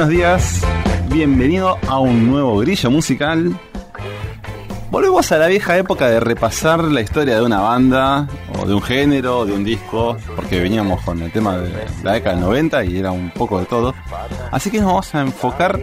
buenos 0.00 0.16
días, 0.16 0.62
bienvenido 1.12 1.76
a 1.86 1.98
un 1.98 2.30
nuevo 2.30 2.56
grillo 2.56 2.90
musical. 2.90 3.54
Volvemos 4.90 5.30
a 5.30 5.36
la 5.36 5.48
vieja 5.48 5.76
época 5.76 6.08
de 6.08 6.20
repasar 6.20 6.82
la 6.84 7.02
historia 7.02 7.34
de 7.36 7.42
una 7.42 7.60
banda, 7.60 8.26
o 8.58 8.64
de 8.64 8.72
un 8.72 8.80
género, 8.80 9.44
de 9.44 9.52
un 9.52 9.62
disco, 9.62 10.16
porque 10.34 10.58
veníamos 10.58 11.02
con 11.02 11.20
el 11.20 11.30
tema 11.30 11.58
de 11.58 11.86
la 12.02 12.14
década 12.14 12.36
del 12.36 12.44
90 12.46 12.84
y 12.84 12.96
era 12.96 13.12
un 13.12 13.28
poco 13.28 13.60
de 13.60 13.66
todo. 13.66 13.94
Así 14.50 14.70
que 14.70 14.78
nos 14.78 14.86
vamos 14.86 15.14
a 15.14 15.20
enfocar 15.20 15.78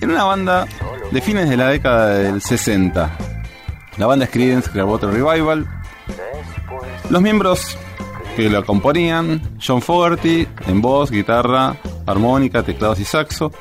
en 0.00 0.10
una 0.10 0.24
banda 0.24 0.66
de 1.12 1.20
fines 1.20 1.48
de 1.48 1.56
la 1.56 1.68
década 1.68 2.18
del 2.18 2.42
60. 2.42 3.16
La 3.96 4.06
banda 4.06 4.24
es 4.24 4.32
Creedence 4.32 4.68
Clearwater 4.72 5.10
Revival. 5.10 5.68
Los 7.10 7.22
miembros 7.22 7.78
que 8.34 8.50
lo 8.50 8.66
componían, 8.66 9.40
John 9.64 9.80
Fogerty 9.80 10.48
en 10.66 10.82
voz, 10.82 11.12
guitarra, 11.12 11.76
armónica, 12.06 12.62
teclados 12.62 13.00
y 13.00 13.04
saxo. 13.04 13.52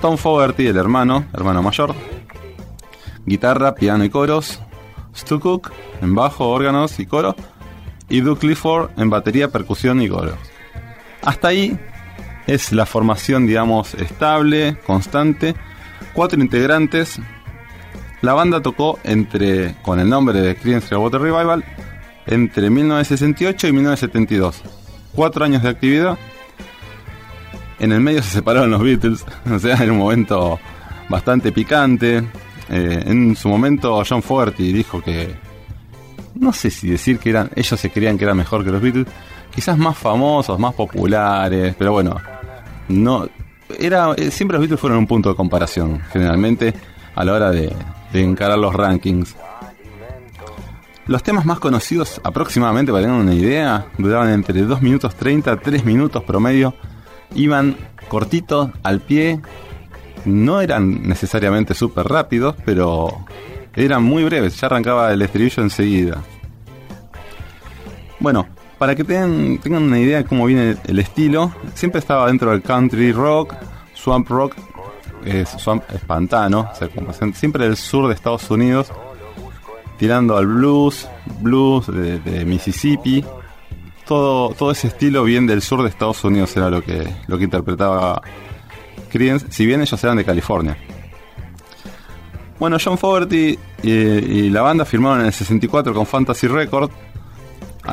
Tom 0.00 0.16
Fogerty, 0.16 0.66
el 0.66 0.76
hermano, 0.76 1.24
hermano 1.32 1.62
mayor, 1.62 1.94
guitarra, 3.26 3.74
piano 3.74 4.04
y 4.04 4.10
coros, 4.10 4.60
Stu 5.14 5.40
Cook 5.40 5.72
en 6.00 6.14
bajo, 6.14 6.48
órganos 6.48 7.00
y 7.00 7.06
coro, 7.06 7.34
y 8.08 8.20
Duke 8.20 8.40
Clifford 8.40 8.90
en 8.96 9.10
batería, 9.10 9.48
percusión 9.48 10.00
y 10.00 10.08
coros. 10.08 10.38
Hasta 11.22 11.48
ahí 11.48 11.78
es 12.46 12.72
la 12.72 12.86
formación, 12.86 13.46
digamos, 13.46 13.94
estable, 13.94 14.78
constante. 14.86 15.54
Cuatro 16.14 16.40
integrantes. 16.40 17.20
La 18.22 18.32
banda 18.32 18.60
tocó 18.62 18.98
entre, 19.04 19.76
con 19.82 20.00
el 20.00 20.08
nombre 20.08 20.40
de 20.40 20.56
Creedence 20.56 20.88
Clearwater 20.88 21.20
Revival, 21.20 21.64
entre 22.26 22.70
1968 22.70 23.68
y 23.68 23.72
1972. 23.72 24.62
Cuatro 25.14 25.44
años 25.44 25.62
de 25.62 25.68
actividad. 25.68 26.18
En 27.78 27.92
el 27.92 28.00
medio 28.00 28.22
se 28.22 28.30
separaron 28.30 28.70
los 28.70 28.82
Beatles, 28.82 29.24
o 29.50 29.58
sea, 29.58 29.76
en 29.82 29.90
un 29.90 29.98
momento 29.98 30.58
bastante 31.08 31.52
picante. 31.52 32.18
Eh, 32.70 33.02
en 33.06 33.34
su 33.34 33.48
momento 33.48 34.02
John 34.06 34.22
Fogerty 34.22 34.72
dijo 34.72 35.00
que 35.00 35.34
no 36.34 36.52
sé 36.52 36.70
si 36.70 36.90
decir 36.90 37.18
que 37.18 37.30
eran 37.30 37.50
ellos 37.54 37.80
se 37.80 37.90
creían 37.90 38.18
que 38.18 38.24
eran 38.24 38.36
mejor 38.36 38.64
que 38.64 38.70
los 38.70 38.82
Beatles, 38.82 39.06
quizás 39.54 39.78
más 39.78 39.96
famosos, 39.96 40.58
más 40.58 40.74
populares, 40.74 41.74
pero 41.78 41.92
bueno, 41.92 42.16
no 42.88 43.26
era 43.78 44.12
eh, 44.16 44.30
siempre 44.30 44.56
los 44.56 44.62
Beatles 44.62 44.80
fueron 44.80 44.98
un 44.98 45.06
punto 45.06 45.30
de 45.30 45.34
comparación 45.34 46.00
generalmente 46.12 46.74
a 47.14 47.24
la 47.24 47.32
hora 47.32 47.50
de, 47.50 47.72
de 48.12 48.22
encarar 48.22 48.58
los 48.58 48.74
rankings. 48.74 49.34
Los 51.06 51.22
temas 51.22 51.46
más 51.46 51.58
conocidos 51.58 52.20
aproximadamente 52.22 52.92
para 52.92 53.04
tener 53.04 53.18
una 53.18 53.34
idea 53.34 53.86
duraban 53.96 54.28
entre 54.28 54.60
2 54.60 54.82
minutos 54.82 55.14
30 55.14 55.52
a 55.52 55.56
3 55.56 55.84
minutos 55.84 56.22
promedio, 56.22 56.74
iban 57.34 57.76
cortitos 58.08 58.70
al 58.82 59.00
pie 59.00 59.40
no 60.24 60.60
eran 60.60 61.02
necesariamente 61.08 61.74
súper 61.74 62.06
rápidos, 62.06 62.54
pero 62.64 63.24
eran 63.74 64.02
muy 64.02 64.24
breves, 64.24 64.60
ya 64.60 64.66
arrancaba 64.66 65.12
el 65.12 65.22
estribillo 65.22 65.62
enseguida. 65.62 66.22
Bueno, 68.20 68.46
para 68.78 68.94
que 68.94 69.04
tengan, 69.04 69.58
una 69.64 69.98
idea 69.98 70.18
de 70.18 70.24
cómo 70.24 70.46
viene 70.46 70.76
el 70.86 70.98
estilo, 70.98 71.52
siempre 71.74 72.00
estaba 72.00 72.26
dentro 72.26 72.50
del 72.50 72.62
country 72.62 73.12
rock, 73.12 73.54
swamp 73.94 74.28
rock, 74.28 74.56
es, 75.24 75.48
swamp 75.48 75.84
es 75.92 76.00
pantano, 76.04 76.70
siempre 77.34 77.64
del 77.64 77.76
sur 77.76 78.08
de 78.08 78.14
Estados 78.14 78.50
Unidos, 78.50 78.90
tirando 79.98 80.36
al 80.36 80.46
blues, 80.46 81.08
blues 81.40 81.86
de 81.86 82.44
Mississippi, 82.44 83.24
todo, 84.08 84.54
todo 84.54 84.70
ese 84.70 84.88
estilo 84.88 85.22
bien 85.22 85.46
del 85.46 85.60
sur 85.60 85.82
de 85.82 85.90
Estados 85.90 86.24
Unidos 86.24 86.56
era 86.56 86.70
lo 86.70 86.82
que, 86.82 87.06
lo 87.26 87.36
que 87.36 87.44
interpretaba 87.44 88.22
Creedence, 89.10 89.46
si 89.50 89.66
bien 89.66 89.82
ellos 89.82 90.02
eran 90.02 90.16
de 90.16 90.24
California. 90.24 90.76
Bueno, 92.58 92.78
John 92.82 92.98
Fogerty 92.98 93.58
y, 93.82 94.50
la 94.50 94.62
banda 94.62 94.84
firmaron 94.84 95.20
en 95.20 95.26
el 95.26 95.32
64 95.32 95.94
con 95.94 96.06
Fantasy 96.06 96.48
Record. 96.48 96.90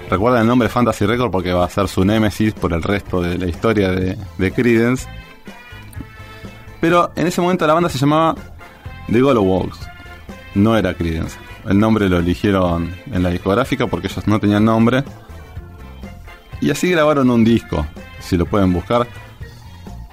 Recuerden 0.09 0.41
el 0.41 0.47
nombre 0.47 0.69
Fantasy 0.69 1.05
Record 1.05 1.31
porque 1.31 1.53
va 1.53 1.65
a 1.65 1.69
ser 1.69 1.87
su 1.87 2.03
némesis 2.03 2.53
por 2.53 2.73
el 2.73 2.81
resto 2.81 3.21
de 3.21 3.37
la 3.37 3.45
historia 3.45 3.91
de, 3.91 4.17
de 4.37 4.51
Creedence. 4.51 5.07
Pero 6.79 7.11
en 7.15 7.27
ese 7.27 7.41
momento 7.41 7.67
la 7.67 7.73
banda 7.73 7.89
se 7.89 7.97
llamaba 7.97 8.35
The 9.11 9.21
Walks. 9.21 9.79
No 10.55 10.77
era 10.77 10.93
Creedence. 10.93 11.37
El 11.67 11.77
nombre 11.79 12.07
lo 12.09 12.19
eligieron 12.19 12.93
en 13.11 13.21
la 13.21 13.29
discográfica 13.29 13.87
porque 13.87 14.07
ellos 14.07 14.25
no 14.27 14.39
tenían 14.39 14.63
nombre. 14.63 15.03
Y 16.65 16.71
así 16.71 16.89
grabaron 16.89 17.29
un 17.29 17.45
disco, 17.45 17.85
si 18.19 18.35
lo 18.35 18.45
pueden 18.45 18.73
buscar 18.73 19.07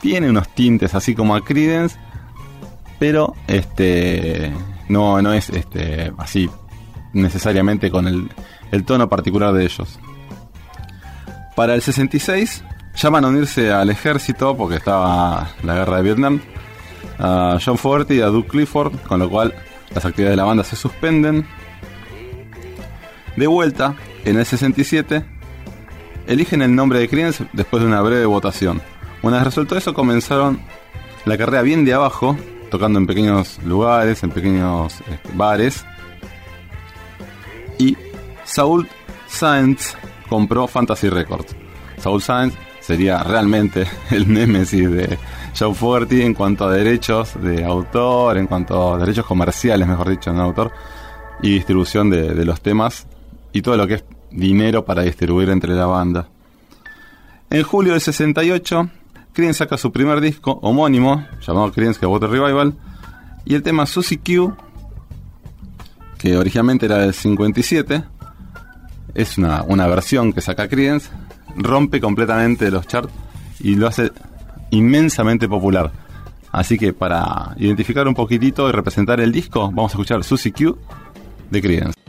tiene 0.02 0.28
unos 0.28 0.48
tintes 0.48 0.94
así 0.94 1.14
como 1.14 1.34
a 1.34 1.42
Credence, 1.42 1.96
pero 2.98 3.34
este 3.46 4.52
no, 4.88 5.22
no 5.22 5.32
es 5.32 5.48
este 5.48 6.12
así 6.18 6.50
necesariamente 7.12 7.91
con 7.91 8.08
el, 8.08 8.28
el 8.72 8.84
tono 8.84 9.08
particular 9.08 9.54
de 9.54 9.64
ellos. 9.64 10.00
Para 11.54 11.74
el 11.74 11.82
66 11.82 12.64
llaman 12.96 13.24
a 13.24 13.28
unirse 13.28 13.72
al 13.72 13.91
ejército 13.91 14.56
porque 14.56 14.76
estaba 14.76 15.52
la 15.62 15.74
guerra 15.76 15.98
de 15.98 16.02
Vietnam 16.02 16.41
a 17.18 17.58
John 17.64 17.78
Fogerty 17.78 18.14
y 18.14 18.20
a 18.20 18.26
Duke 18.26 18.48
Clifford, 18.48 18.98
con 19.02 19.20
lo 19.20 19.30
cual 19.30 19.54
las 19.94 20.04
actividades 20.04 20.32
de 20.32 20.36
la 20.36 20.44
banda 20.44 20.64
se 20.64 20.74
suspenden. 20.74 21.46
De 23.36 23.46
vuelta, 23.46 23.94
en 24.24 24.36
el 24.36 24.44
67, 24.44 25.24
eligen 26.27 26.62
el 26.62 26.75
nombre 26.75 26.99
de 26.99 27.09
Creedence 27.09 27.47
después 27.53 27.83
de 27.83 27.88
una 27.88 28.00
breve 28.00 28.27
votación. 28.27 28.81
Una 29.22 29.37
vez 29.37 29.47
resuelto 29.47 29.77
eso, 29.77 29.94
comenzaron 29.94 30.60
la 31.25 31.38
carrera 31.38 31.62
bien 31.62 31.84
de 31.84 31.94
abajo, 31.94 32.37
tocando 32.71 32.99
en 32.99 33.06
pequeños 33.06 33.59
lugares, 33.65 34.22
en 34.22 34.31
pequeños 34.31 35.00
este, 35.00 35.28
bares. 35.34 35.84
Y 37.78 37.97
Saul 38.44 38.88
Sainz 39.28 39.94
compró 40.28 40.66
Fantasy 40.66 41.09
Records. 41.09 41.55
Saul 41.99 42.21
Sainz 42.21 42.54
sería 42.81 43.22
realmente 43.22 43.87
el 44.10 44.33
némesis 44.33 44.91
de 44.91 45.19
Joe 45.56 45.75
Fogerty 45.75 46.22
en 46.22 46.34
cuanto 46.34 46.65
a 46.65 46.72
derechos 46.72 47.41
de 47.41 47.65
autor, 47.65 48.39
en 48.39 48.47
cuanto 48.47 48.94
a 48.94 48.99
derechos 48.99 49.27
comerciales, 49.27 49.87
mejor 49.87 50.09
dicho, 50.09 50.33
de 50.33 50.41
autor, 50.41 50.72
y 51.43 51.54
distribución 51.54 52.10
de, 52.10 52.34
de 52.34 52.44
los 52.44 52.60
temas 52.60 53.06
y 53.53 53.62
todo 53.62 53.77
lo 53.77 53.87
que 53.87 53.94
es 53.94 54.04
dinero 54.32 54.84
para 54.84 55.03
distribuir 55.03 55.50
entre 55.50 55.75
la 55.75 55.87
banda. 55.87 56.28
En 57.50 57.62
julio 57.62 57.93
del 57.93 58.00
68 58.00 58.91
Creedence 59.32 59.59
saca 59.59 59.78
su 59.78 59.91
primer 59.93 60.20
disco 60.20 60.59
homónimo, 60.62 61.26
llamado 61.41 61.72
Creedence 61.72 62.04
Water 62.04 62.28
Revival, 62.28 62.75
y 63.47 63.54
el 63.54 63.62
tema 63.62 63.87
Susie 63.87 64.19
Q, 64.19 64.54
que 66.19 66.37
originalmente 66.37 66.87
era 66.87 66.98
del 66.98 67.15
57, 67.15 68.04
es 69.15 69.38
una, 69.38 69.62
una 69.62 69.87
versión 69.87 70.34
que 70.34 70.42
saca 70.42 70.68
Creedence, 70.68 71.10
rompe 71.56 72.01
completamente 72.01 72.71
los 72.71 72.86
charts 72.86 73.12
y 73.60 73.74
lo 73.74 73.86
hace 73.86 74.12
inmensamente 74.71 75.48
popular. 75.48 75.92
Así 76.51 76.77
que 76.77 76.92
para 76.92 77.54
identificar 77.56 78.06
un 78.06 78.15
poquitito 78.15 78.68
y 78.68 78.72
representar 78.72 79.18
el 79.21 79.33
disco, 79.33 79.71
vamos 79.72 79.92
a 79.92 79.95
escuchar 79.95 80.24
Susie 80.24 80.53
Q 80.53 80.77
de 81.51 81.62
Creedence. 81.62 82.02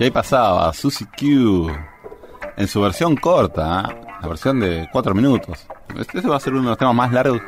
Y 0.00 0.04
ahí 0.04 0.10
pasaba 0.10 0.72
Susie 0.72 1.06
Q 1.14 1.70
en 2.56 2.66
su 2.66 2.80
versión 2.80 3.16
corta, 3.16 3.82
¿eh? 3.86 4.06
la 4.22 4.28
versión 4.28 4.58
de 4.58 4.88
4 4.90 5.14
minutos. 5.14 5.66
Este 5.94 6.26
va 6.26 6.36
a 6.36 6.40
ser 6.40 6.54
uno 6.54 6.62
de 6.62 6.68
los 6.70 6.78
temas 6.78 6.94
más 6.94 7.12
largos. 7.12 7.42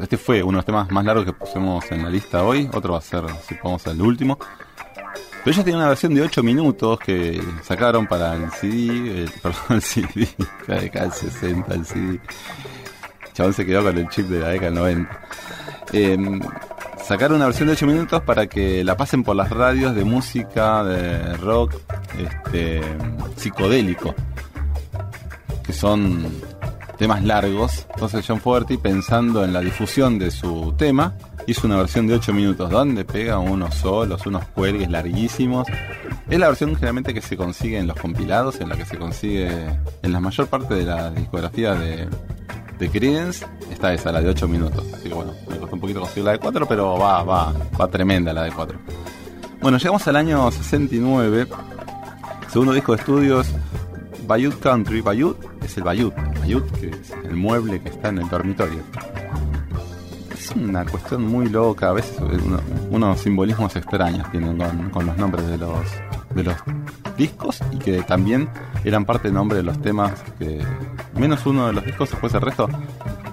Este 0.00 0.16
fue 0.16 0.40
uno 0.40 0.52
de 0.52 0.56
los 0.58 0.64
temas 0.64 0.88
más 0.92 1.04
largos 1.04 1.24
que 1.24 1.32
pusimos 1.32 1.90
en 1.90 2.04
la 2.04 2.08
lista 2.08 2.44
hoy. 2.44 2.70
Otro 2.72 2.92
va 2.92 3.00
a 3.00 3.02
ser, 3.02 3.24
si 3.48 3.56
podemos, 3.56 3.84
el 3.88 4.00
último. 4.00 4.38
Pero 4.38 5.50
ellos 5.50 5.64
tienen 5.64 5.78
una 5.80 5.88
versión 5.88 6.14
de 6.14 6.22
8 6.22 6.44
minutos 6.44 6.96
que 7.00 7.42
sacaron 7.64 8.06
para 8.06 8.34
el 8.34 8.52
CD, 8.52 9.22
el, 9.22 9.30
perdón, 9.42 9.62
el 9.70 9.82
CD, 9.82 10.28
la 10.68 10.76
década 10.76 11.06
del 11.06 11.12
60, 11.12 11.74
el 11.74 11.86
CD. 11.86 12.20
chabón 13.32 13.52
se 13.52 13.66
quedó 13.66 13.82
con 13.82 13.98
el 13.98 14.08
chip 14.10 14.26
de 14.26 14.38
la 14.38 14.48
década 14.50 14.70
del 14.70 14.78
90. 14.78 15.20
Eh, 15.92 16.40
sacaron 17.06 17.36
una 17.36 17.46
versión 17.46 17.68
de 17.68 17.74
8 17.74 17.86
minutos 17.86 18.22
para 18.22 18.48
que 18.48 18.82
la 18.82 18.96
pasen 18.96 19.22
por 19.22 19.36
las 19.36 19.50
radios 19.50 19.94
de 19.94 20.04
música, 20.04 20.82
de 20.82 21.36
rock, 21.36 21.74
este, 22.18 22.80
psicodélico, 23.36 24.12
que 25.62 25.72
son 25.72 26.26
temas 26.98 27.22
largos. 27.22 27.86
Entonces 27.94 28.24
John 28.26 28.40
Fogerty, 28.40 28.76
pensando 28.76 29.44
en 29.44 29.52
la 29.52 29.60
difusión 29.60 30.18
de 30.18 30.32
su 30.32 30.74
tema, 30.76 31.14
hizo 31.46 31.68
una 31.68 31.76
versión 31.76 32.08
de 32.08 32.14
8 32.14 32.32
minutos, 32.32 32.70
donde 32.70 33.04
pega 33.04 33.38
unos 33.38 33.76
solos, 33.76 34.26
unos 34.26 34.44
cuelgues 34.46 34.90
larguísimos. 34.90 35.68
Es 36.28 36.38
la 36.40 36.48
versión 36.48 36.74
generalmente 36.74 37.14
que 37.14 37.22
se 37.22 37.36
consigue 37.36 37.78
en 37.78 37.86
los 37.86 37.96
compilados, 37.96 38.60
en 38.60 38.68
la 38.68 38.76
que 38.76 38.84
se 38.84 38.98
consigue 38.98 39.48
en 40.02 40.12
la 40.12 40.18
mayor 40.18 40.48
parte 40.48 40.74
de 40.74 40.84
la 40.84 41.10
discografía 41.10 41.74
de, 41.76 42.08
de 42.78 42.90
Creedence 42.90 43.46
está 43.70 43.92
esa, 43.94 44.12
la 44.12 44.20
de 44.20 44.28
8 44.28 44.48
minutos. 44.48 44.84
Así 44.94 45.08
que 45.08 45.14
bueno, 45.14 45.32
me 45.48 45.56
costó 45.56 45.74
un 45.74 45.80
poquito 45.80 46.00
conseguir 46.00 46.24
la 46.24 46.32
de 46.32 46.38
4, 46.38 46.66
pero 46.66 46.98
va, 46.98 47.22
va, 47.22 47.52
va 47.80 47.88
tremenda 47.88 48.32
la 48.32 48.44
de 48.44 48.52
4. 48.52 48.78
Bueno, 49.60 49.78
llegamos 49.78 50.06
al 50.08 50.16
año 50.16 50.50
69. 50.50 51.46
Segundo 52.48 52.72
disco 52.72 52.92
de 52.92 52.98
estudios, 52.98 53.48
Bayut 54.26 54.58
Country. 54.60 55.00
Bayut 55.00 55.36
es 55.64 55.76
el 55.76 55.84
Bayut, 55.84 56.14
Bayut 56.40 56.70
que 56.72 56.88
es 56.90 57.12
el 57.24 57.36
mueble 57.36 57.80
que 57.80 57.88
está 57.88 58.08
en 58.08 58.18
el 58.18 58.28
dormitorio. 58.28 58.80
Es 60.32 60.50
una 60.52 60.84
cuestión 60.84 61.26
muy 61.26 61.48
loca, 61.48 61.90
a 61.90 61.92
veces 61.92 62.16
unos 62.90 63.20
simbolismos 63.20 63.74
extraños 63.74 64.30
tienen 64.30 64.58
con, 64.58 64.90
con 64.90 65.06
los 65.06 65.16
nombres 65.16 65.46
de 65.48 65.58
los, 65.58 65.80
de 66.36 66.44
los 66.44 66.56
discos 67.16 67.60
y 67.72 67.78
que 67.78 68.02
también 68.02 68.48
eran 68.84 69.04
parte 69.04 69.28
del 69.28 69.34
nombre 69.34 69.58
de 69.58 69.64
los 69.64 69.80
temas 69.80 70.12
que 70.38 70.64
menos 71.14 71.44
uno 71.46 71.66
de 71.66 71.72
los 71.72 71.84
discos 71.84 72.10
después 72.10 72.32
el 72.34 72.42
resto 72.42 72.68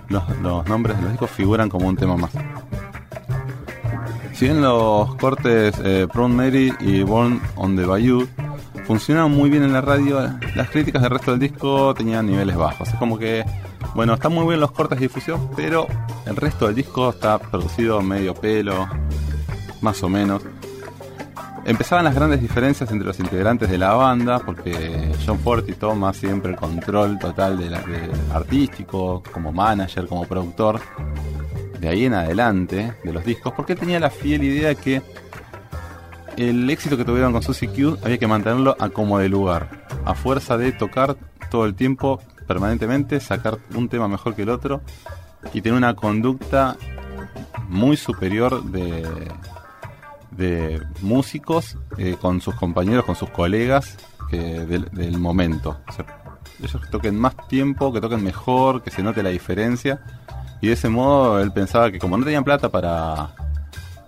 los, 0.10 0.24
los 0.40 0.68
nombres 0.68 0.96
de 0.98 1.04
los 1.04 1.12
discos 1.12 1.30
figuran 1.30 1.70
como 1.70 1.88
un 1.88 1.98
tema 1.98 2.18
más 2.18 2.32
si 4.34 4.46
bien 4.46 4.62
los 4.62 5.16
cortes 5.16 5.76
eh, 5.84 6.08
Mary 6.16 6.74
y 6.80 7.04
Born 7.04 7.40
on 7.56 7.76
the 7.76 7.86
Bayou 7.86 8.28
funcionaban 8.84 9.32
muy 9.32 9.50
bien 9.50 9.64
en 9.64 9.74
la 9.74 9.82
radio, 9.82 10.20
las 10.56 10.70
críticas 10.70 11.02
del 11.02 11.12
resto 11.12 11.32
del 11.32 11.40
disco 11.40 11.94
tenían 11.94 12.26
niveles 12.26 12.56
bajos. 12.56 12.90
Es 12.90 12.96
como 12.96 13.18
que, 13.18 13.46
bueno, 13.96 14.14
están 14.14 14.34
muy 14.34 14.46
bien 14.46 14.60
los 14.60 14.72
cortes 14.72 15.00
de 15.00 15.08
difusión, 15.08 15.50
pero 15.56 15.88
el 16.26 16.36
resto 16.36 16.66
del 16.68 16.76
disco 16.76 17.10
está 17.10 17.40
producido 17.40 18.02
medio 18.02 18.34
pelo, 18.34 18.88
más 19.82 20.02
o 20.04 20.10
menos. 20.10 20.44
Empezaban 21.66 22.04
las 22.04 22.14
grandes 22.14 22.42
diferencias 22.42 22.92
entre 22.92 23.08
los 23.08 23.20
integrantes 23.20 23.70
de 23.70 23.78
la 23.78 23.94
banda, 23.94 24.40
porque 24.40 25.14
John 25.26 25.40
Forti 25.40 25.74
toma 25.74 26.14
siempre 26.14 26.52
el 26.52 26.58
control 26.58 27.18
total 27.18 27.58
de 27.58 27.70
la, 27.70 27.82
artístico, 28.34 29.24
como 29.32 29.54
manager, 29.54 30.08
como 30.08 30.26
productor, 30.26 30.82
de 31.80 31.88
ahí 31.88 32.06
en 32.06 32.16
adelante, 32.16 32.96
de 33.02 33.14
los 33.14 33.24
discos, 33.24 33.54
porque 33.54 33.76
tenía 33.76 34.00
la 34.00 34.10
fiel 34.10 34.44
idea 34.44 34.70
de 34.70 34.76
que 34.76 35.02
el 36.36 36.70
éxito 36.70 36.98
que 36.98 37.06
tuvieron 37.06 37.32
con 37.32 37.44
Susie 37.44 37.70
Q 37.70 37.98
había 38.04 38.18
que 38.18 38.28
mantenerlo 38.28 38.76
a 38.78 38.90
como 38.90 39.20
de 39.20 39.30
lugar, 39.30 39.86
a 40.04 40.16
fuerza 40.16 40.58
de 40.58 40.74
tocar 40.74 41.16
todo 41.50 41.66
el 41.66 41.76
tiempo, 41.76 42.22
permanentemente, 42.46 43.22
sacar 43.22 43.60
un 43.74 43.88
tema 43.88 44.10
mejor 44.10 44.36
que 44.36 44.42
el 44.42 44.50
otro 44.50 44.82
y 45.54 45.62
tener 45.62 45.78
una 45.78 45.96
conducta 45.96 46.76
muy 47.70 47.96
superior 47.96 48.64
de 48.64 49.04
de 50.36 50.82
músicos 51.02 51.78
eh, 51.98 52.16
con 52.20 52.42
sus 52.42 52.56
compañeros, 52.56 53.06
con 53.06 53.16
sus 53.16 53.30
colegas 53.30 53.98
del, 54.32 55.18
momento. 55.20 55.78
ellos 56.60 56.82
que 56.82 56.90
toquen 56.90 57.20
más 57.20 57.36
tiempo, 57.48 57.94
que 57.94 58.02
toquen 58.02 58.24
mejor, 58.24 58.82
que 58.82 58.90
se 58.90 59.04
note 59.04 59.22
la 59.22 59.30
diferencia. 59.30 60.02
Y 60.60 60.68
de 60.68 60.74
ese 60.74 60.90
modo 60.90 61.40
él 61.40 61.52
pensaba 61.52 61.92
que 61.92 62.00
como 62.00 62.18
no 62.18 62.24
tenían 62.24 62.44
plata 62.44 62.70
para, 62.70 63.36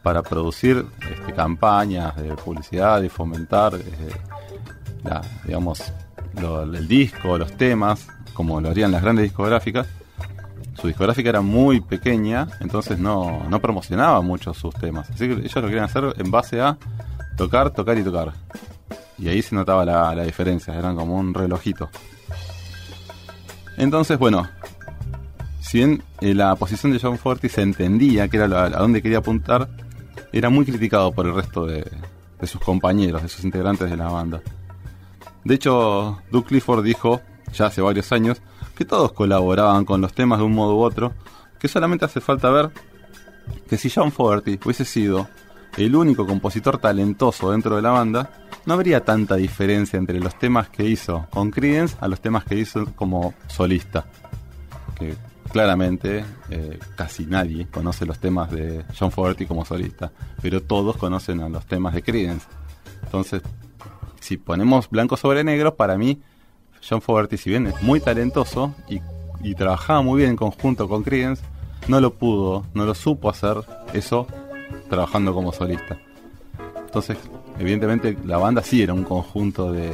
para 0.01 0.23
producir 0.23 0.85
este, 1.11 1.33
campañas 1.33 2.15
de 2.15 2.33
publicidad 2.35 3.01
y 3.03 3.09
fomentar, 3.09 3.75
eh, 3.75 4.13
digamos, 5.43 5.91
el 6.37 6.87
disco, 6.87 7.37
los 7.37 7.51
temas, 7.53 8.07
como 8.33 8.59
lo 8.61 8.69
harían 8.69 8.91
las 8.91 9.01
grandes 9.01 9.23
discográficas, 9.23 9.87
su 10.79 10.87
discográfica 10.87 11.29
era 11.29 11.41
muy 11.41 11.81
pequeña, 11.81 12.47
entonces 12.59 12.99
no, 12.99 13.43
no 13.49 13.59
promocionaba 13.61 14.21
mucho 14.21 14.53
sus 14.53 14.73
temas. 14.75 15.09
Así 15.09 15.27
que 15.27 15.33
ellos 15.33 15.55
lo 15.55 15.67
querían 15.67 15.85
hacer 15.85 16.13
en 16.17 16.31
base 16.31 16.61
a 16.61 16.77
tocar, 17.37 17.71
tocar 17.71 17.97
y 17.97 18.03
tocar. 18.03 18.33
Y 19.17 19.29
ahí 19.29 19.41
se 19.41 19.55
notaba 19.55 19.85
la, 19.85 20.23
diferencia, 20.23 20.73
eran 20.75 20.95
como 20.95 21.15
un 21.15 21.33
relojito. 21.33 21.89
Entonces, 23.77 24.17
bueno, 24.17 24.47
si 25.61 25.79
bien 25.79 26.03
eh, 26.21 26.33
la 26.33 26.55
posición 26.55 26.91
de 26.91 26.99
John 26.99 27.17
Forti 27.17 27.49
se 27.49 27.61
entendía 27.61 28.27
que 28.27 28.37
era 28.37 28.45
a 28.65 28.69
dónde 28.69 29.01
quería 29.01 29.19
apuntar, 29.19 29.69
era 30.33 30.49
muy 30.49 30.65
criticado 30.65 31.13
por 31.13 31.25
el 31.25 31.33
resto 31.33 31.65
de, 31.65 31.89
de, 32.39 32.47
sus 32.47 32.59
compañeros, 32.59 33.21
de 33.21 33.29
sus 33.29 33.45
integrantes 33.45 33.89
de 33.89 33.95
la 33.97 34.09
banda. 34.09 34.41
De 35.45 35.55
hecho, 35.55 36.21
Doug 36.31 36.45
Clifford 36.45 36.83
dijo, 36.83 37.21
ya 37.53 37.67
hace 37.67 37.81
varios 37.81 38.11
años, 38.11 38.41
que 38.75 38.85
todos 38.85 39.13
colaboraban 39.13 39.85
con 39.85 40.01
los 40.01 40.13
temas 40.13 40.39
de 40.39 40.45
un 40.45 40.53
modo 40.53 40.75
u 40.75 40.81
otro, 40.81 41.13
que 41.59 41.67
solamente 41.67 42.05
hace 42.05 42.21
falta 42.21 42.49
ver 42.49 42.71
que 43.67 43.77
si 43.77 43.89
John 43.89 44.11
Fogerty 44.11 44.59
hubiese 44.63 44.85
sido 44.85 45.27
el 45.77 45.95
único 45.95 46.25
compositor 46.25 46.77
talentoso 46.77 47.51
dentro 47.51 47.75
de 47.75 47.81
la 47.81 47.91
banda, 47.91 48.29
no 48.65 48.73
habría 48.73 49.03
tanta 49.03 49.35
diferencia 49.35 49.97
entre 49.97 50.19
los 50.19 50.37
temas 50.37 50.69
que 50.69 50.85
hizo 50.85 51.27
con 51.29 51.51
Creedence 51.51 51.95
a 51.99 52.07
los 52.07 52.19
temas 52.21 52.45
que 52.45 52.55
hizo 52.55 52.85
como 52.95 53.33
solista. 53.47 54.05
Que 54.97 55.15
claramente 55.51 56.23
eh, 56.49 56.79
casi 56.95 57.25
nadie 57.25 57.67
conoce 57.67 58.05
los 58.05 58.19
temas 58.19 58.51
de 58.51 58.85
John 58.97 59.11
Fogerty 59.11 59.45
como 59.45 59.65
solista, 59.65 60.11
pero 60.41 60.61
todos 60.61 60.97
conocen 60.97 61.41
a 61.41 61.49
los 61.49 61.65
temas 61.65 61.93
de 61.93 62.03
Creedence. 62.03 62.47
Entonces, 63.03 63.41
si 64.19 64.37
ponemos 64.37 64.89
blanco 64.89 65.17
sobre 65.17 65.43
negro, 65.43 65.75
para 65.75 65.97
mí 65.97 66.21
John 66.87 67.01
Fogerty, 67.01 67.37
si 67.37 67.49
bien 67.49 67.67
es 67.67 67.81
muy 67.81 67.99
talentoso 67.99 68.73
y, 68.87 69.01
trabajaba 69.55 70.01
muy 70.01 70.17
bien 70.17 70.31
en 70.31 70.35
conjunto 70.35 70.87
con 70.87 71.03
Creedence, 71.03 71.43
no 71.87 72.01
lo 72.01 72.15
pudo, 72.15 72.65
no 72.73 72.85
lo 72.85 72.95
supo 72.95 73.29
hacer 73.29 73.57
eso 73.93 74.25
trabajando 74.89 75.35
como 75.35 75.53
solista. 75.53 75.99
Entonces, 76.83 77.17
evidentemente, 77.59 78.17
la 78.25 78.37
banda 78.37 78.63
sí 78.63 78.81
era 78.81 78.93
un 78.93 79.03
conjunto 79.03 79.71
de, 79.71 79.91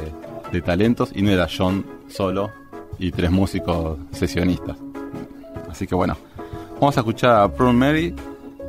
de 0.50 0.62
talentos 0.62 1.10
y 1.14 1.20
no 1.20 1.30
era 1.30 1.48
John 1.54 1.84
solo 2.08 2.50
y 2.98 3.10
tres 3.10 3.30
músicos 3.30 3.98
sesionistas. 4.12 4.78
Así 5.70 5.86
que 5.86 5.94
bueno, 5.94 6.16
vamos 6.74 6.96
a 6.96 7.00
escuchar 7.00 7.42
a 7.42 7.52
Prune 7.52 7.74
Mary 7.74 8.14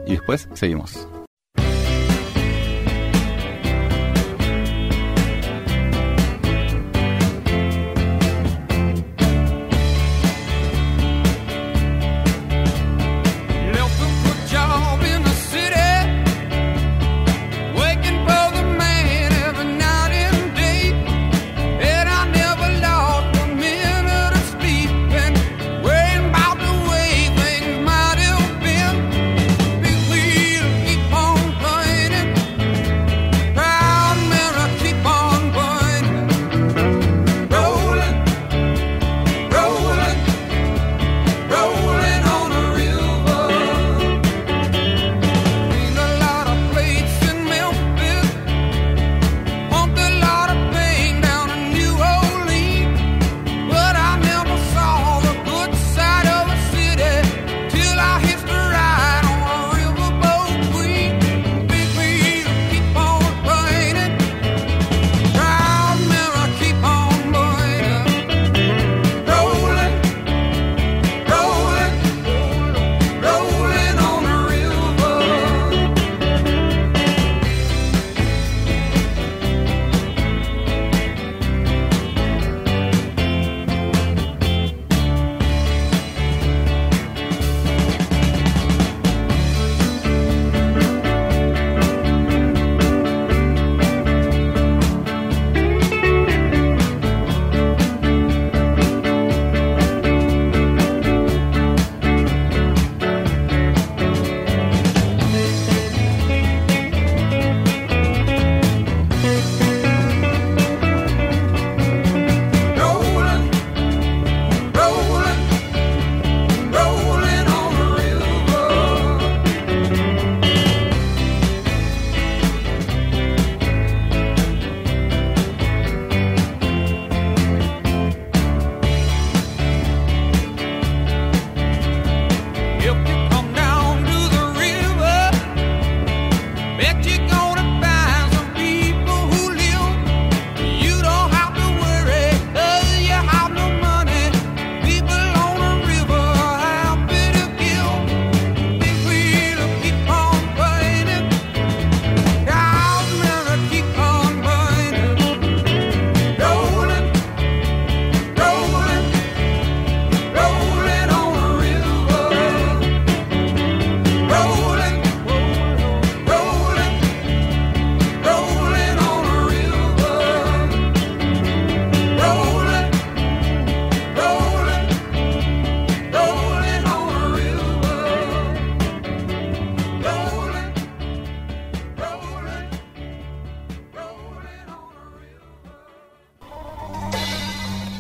y 0.06 0.12
después 0.12 0.50
seguimos. 0.54 1.08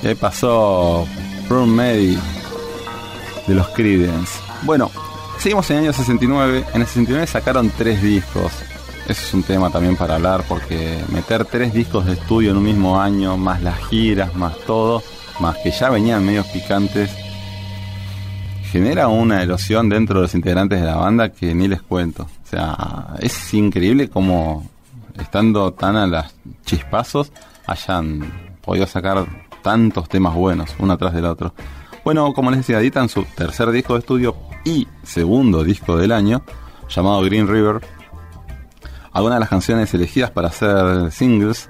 ¿Qué 0.03 0.17
pasó? 0.17 1.07
Mary 1.49 2.17
de 3.47 3.55
los 3.55 3.69
Creedence. 3.69 4.37
Bueno, 4.63 4.91
seguimos 5.37 5.69
en 5.69 5.77
el 5.77 5.83
año 5.83 5.93
69. 5.93 6.65
En 6.73 6.81
el 6.81 6.87
69 6.87 7.25
sacaron 7.25 7.69
tres 7.69 8.01
discos. 8.03 8.51
Ese 9.07 9.11
es 9.23 9.33
un 9.33 9.43
tema 9.43 9.69
también 9.69 9.95
para 9.95 10.15
hablar 10.15 10.43
porque 10.49 11.01
meter 11.07 11.45
tres 11.45 11.73
discos 11.73 12.05
de 12.05 12.13
estudio 12.13 12.51
en 12.51 12.57
un 12.57 12.63
mismo 12.63 12.99
año, 12.99 13.37
más 13.37 13.61
las 13.61 13.77
giras, 13.87 14.35
más 14.35 14.57
todo, 14.65 15.01
más 15.39 15.57
que 15.59 15.71
ya 15.71 15.89
venían 15.89 16.25
medios 16.25 16.47
picantes, 16.47 17.09
genera 18.71 19.07
una 19.07 19.41
erosión 19.41 19.87
dentro 19.87 20.15
de 20.15 20.23
los 20.23 20.35
integrantes 20.35 20.81
de 20.81 20.85
la 20.85 20.97
banda 20.97 21.29
que 21.29 21.55
ni 21.55 21.69
les 21.69 21.81
cuento. 21.81 22.23
O 22.23 22.47
sea, 22.49 23.15
es 23.21 23.53
increíble 23.53 24.09
como 24.09 24.69
estando 25.17 25.71
tan 25.71 25.95
a 25.95 26.07
las 26.07 26.35
chispazos 26.65 27.31
hayan 27.65 28.53
podido 28.61 28.87
sacar 28.87 29.25
tantos 29.63 30.07
temas 30.07 30.35
buenos, 30.35 30.75
uno 30.77 30.93
atrás 30.93 31.13
del 31.13 31.25
otro. 31.25 31.55
Bueno, 32.05 32.33
como 32.33 32.51
les 32.51 32.59
decía, 32.59 32.79
editan 32.79 33.09
su 33.09 33.23
tercer 33.23 33.71
disco 33.71 33.93
de 33.93 33.99
estudio 33.99 34.35
y 34.65 34.87
segundo 35.01 35.63
disco 35.63 35.97
del 35.97 36.11
año, 36.11 36.43
llamado 36.89 37.21
Green 37.23 37.47
River. 37.47 37.81
Algunas 39.13 39.37
de 39.37 39.39
las 39.41 39.49
canciones 39.49 39.93
elegidas 39.93 40.31
para 40.31 40.49
hacer 40.49 41.11
singles, 41.11 41.69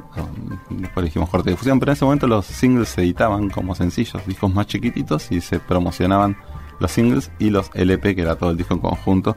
después 0.70 1.06
dijimos 1.06 1.30
corte 1.30 1.50
de 1.50 1.54
difusión, 1.56 1.80
pero 1.80 1.92
en 1.92 1.94
ese 1.94 2.06
momento 2.06 2.26
los 2.26 2.46
singles 2.46 2.90
se 2.90 3.02
editaban 3.02 3.50
como 3.50 3.76
sencillos, 3.76 4.26
discos 4.26 4.54
más 4.54 4.68
chiquititos 4.68 5.32
y 5.32 5.42
se 5.42 5.60
promocionaban 5.60 6.38
los 6.80 6.92
singles 6.92 7.32
y 7.40 7.50
los 7.50 7.70
LP, 7.74 8.16
que 8.16 8.22
era 8.22 8.36
todo 8.36 8.52
el 8.52 8.58
disco 8.58 8.74
en 8.74 8.80
conjunto. 8.80 9.36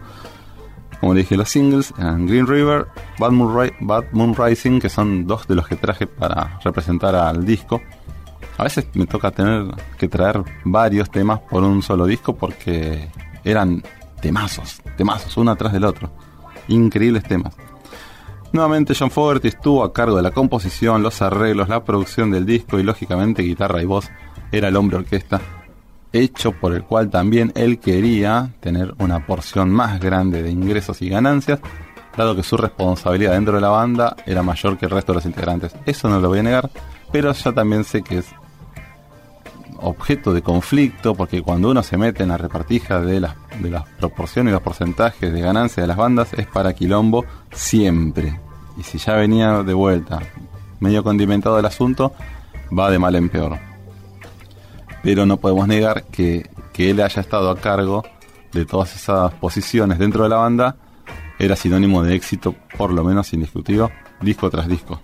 Como 1.00 1.12
le 1.12 1.20
dije, 1.20 1.36
los 1.36 1.50
singles 1.50 1.92
eran 1.98 2.26
Green 2.26 2.46
River, 2.46 2.86
Bad 3.18 3.32
Moon, 3.32 4.34
Rising, 4.34 4.80
que 4.80 4.88
son 4.88 5.26
dos 5.26 5.46
de 5.46 5.54
los 5.54 5.68
que 5.68 5.76
traje 5.76 6.06
para 6.06 6.58
representar 6.64 7.14
al 7.14 7.44
disco. 7.44 7.82
A 8.58 8.64
veces 8.64 8.86
me 8.94 9.06
toca 9.06 9.30
tener 9.30 9.66
que 9.98 10.08
traer 10.08 10.42
varios 10.64 11.10
temas 11.10 11.40
por 11.40 11.62
un 11.62 11.82
solo 11.82 12.06
disco 12.06 12.34
porque 12.34 13.08
eran 13.44 13.82
temazos, 14.20 14.80
temazos, 14.96 15.36
uno 15.36 15.50
atrás 15.50 15.72
del 15.72 15.84
otro. 15.84 16.10
Increíbles 16.68 17.24
temas. 17.24 17.54
Nuevamente 18.52 18.94
John 18.98 19.10
Fogerty 19.10 19.48
estuvo 19.48 19.84
a 19.84 19.92
cargo 19.92 20.16
de 20.16 20.22
la 20.22 20.30
composición, 20.30 21.02
los 21.02 21.20
arreglos, 21.20 21.68
la 21.68 21.84
producción 21.84 22.30
del 22.30 22.46
disco 22.46 22.78
y 22.78 22.82
lógicamente 22.82 23.42
guitarra 23.42 23.82
y 23.82 23.84
voz. 23.84 24.08
Era 24.50 24.68
el 24.68 24.76
hombre 24.76 24.96
orquesta, 24.96 25.40
hecho 26.12 26.52
por 26.52 26.72
el 26.72 26.84
cual 26.84 27.10
también 27.10 27.52
él 27.54 27.78
quería 27.78 28.54
tener 28.60 28.94
una 28.98 29.26
porción 29.26 29.70
más 29.70 30.00
grande 30.00 30.42
de 30.42 30.50
ingresos 30.50 31.02
y 31.02 31.08
ganancias, 31.08 31.60
dado 32.16 32.34
que 32.34 32.42
su 32.42 32.56
responsabilidad 32.56 33.32
dentro 33.32 33.56
de 33.56 33.60
la 33.60 33.68
banda 33.68 34.16
era 34.24 34.42
mayor 34.42 34.78
que 34.78 34.86
el 34.86 34.92
resto 34.92 35.12
de 35.12 35.16
los 35.16 35.26
integrantes. 35.26 35.74
Eso 35.84 36.08
no 36.08 36.18
lo 36.20 36.28
voy 36.28 36.38
a 36.38 36.44
negar, 36.44 36.70
pero 37.12 37.32
ya 37.32 37.52
también 37.52 37.84
sé 37.84 38.02
que 38.02 38.18
es 38.18 38.26
objeto 39.80 40.32
de 40.32 40.42
conflicto, 40.42 41.14
porque 41.14 41.42
cuando 41.42 41.70
uno 41.70 41.82
se 41.82 41.96
mete 41.96 42.22
en 42.22 42.30
la 42.30 42.38
repartija 42.38 43.00
de 43.00 43.20
las, 43.20 43.34
de 43.60 43.70
las 43.70 43.88
proporciones 43.90 44.50
y 44.50 44.54
los 44.54 44.62
porcentajes 44.62 45.32
de 45.32 45.40
ganancia 45.40 45.82
de 45.82 45.86
las 45.86 45.96
bandas, 45.96 46.32
es 46.34 46.46
para 46.46 46.74
quilombo 46.74 47.24
siempre. 47.52 48.38
Y 48.76 48.82
si 48.82 48.98
ya 48.98 49.14
venía 49.14 49.62
de 49.62 49.74
vuelta 49.74 50.20
medio 50.80 51.02
condimentado 51.02 51.58
el 51.58 51.66
asunto, 51.66 52.12
va 52.76 52.90
de 52.90 52.98
mal 52.98 53.14
en 53.14 53.28
peor. 53.28 53.58
Pero 55.02 55.26
no 55.26 55.36
podemos 55.38 55.66
negar 55.68 56.04
que, 56.04 56.50
que 56.72 56.90
él 56.90 57.00
haya 57.00 57.20
estado 57.20 57.50
a 57.50 57.56
cargo 57.56 58.04
de 58.52 58.64
todas 58.64 58.94
esas 58.94 59.32
posiciones 59.34 59.98
dentro 59.98 60.24
de 60.24 60.28
la 60.30 60.36
banda 60.36 60.76
era 61.38 61.56
sinónimo 61.56 62.02
de 62.02 62.14
éxito, 62.14 62.54
por 62.76 62.92
lo 62.92 63.04
menos 63.04 63.32
indiscutido, 63.32 63.90
disco 64.20 64.50
tras 64.50 64.68
disco. 64.68 65.00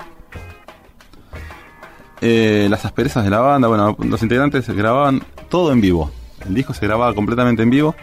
Eh, 2.25 2.69
las 2.71 2.85
asperezas 2.85 3.25
de 3.25 3.31
la 3.31 3.41
banda, 3.41 3.67
bueno, 3.67 3.97
los 3.99 4.23
integrantes 4.23 4.69
grababan 4.69 5.23
todo 5.49 5.73
en 5.73 5.81
vivo. 5.81 6.13
El 6.47 6.55
disco 6.55 6.73
se 6.73 6.87
grababa 6.87 7.13
completamente 7.15 7.65
en 7.65 7.71
vivo 7.71 7.97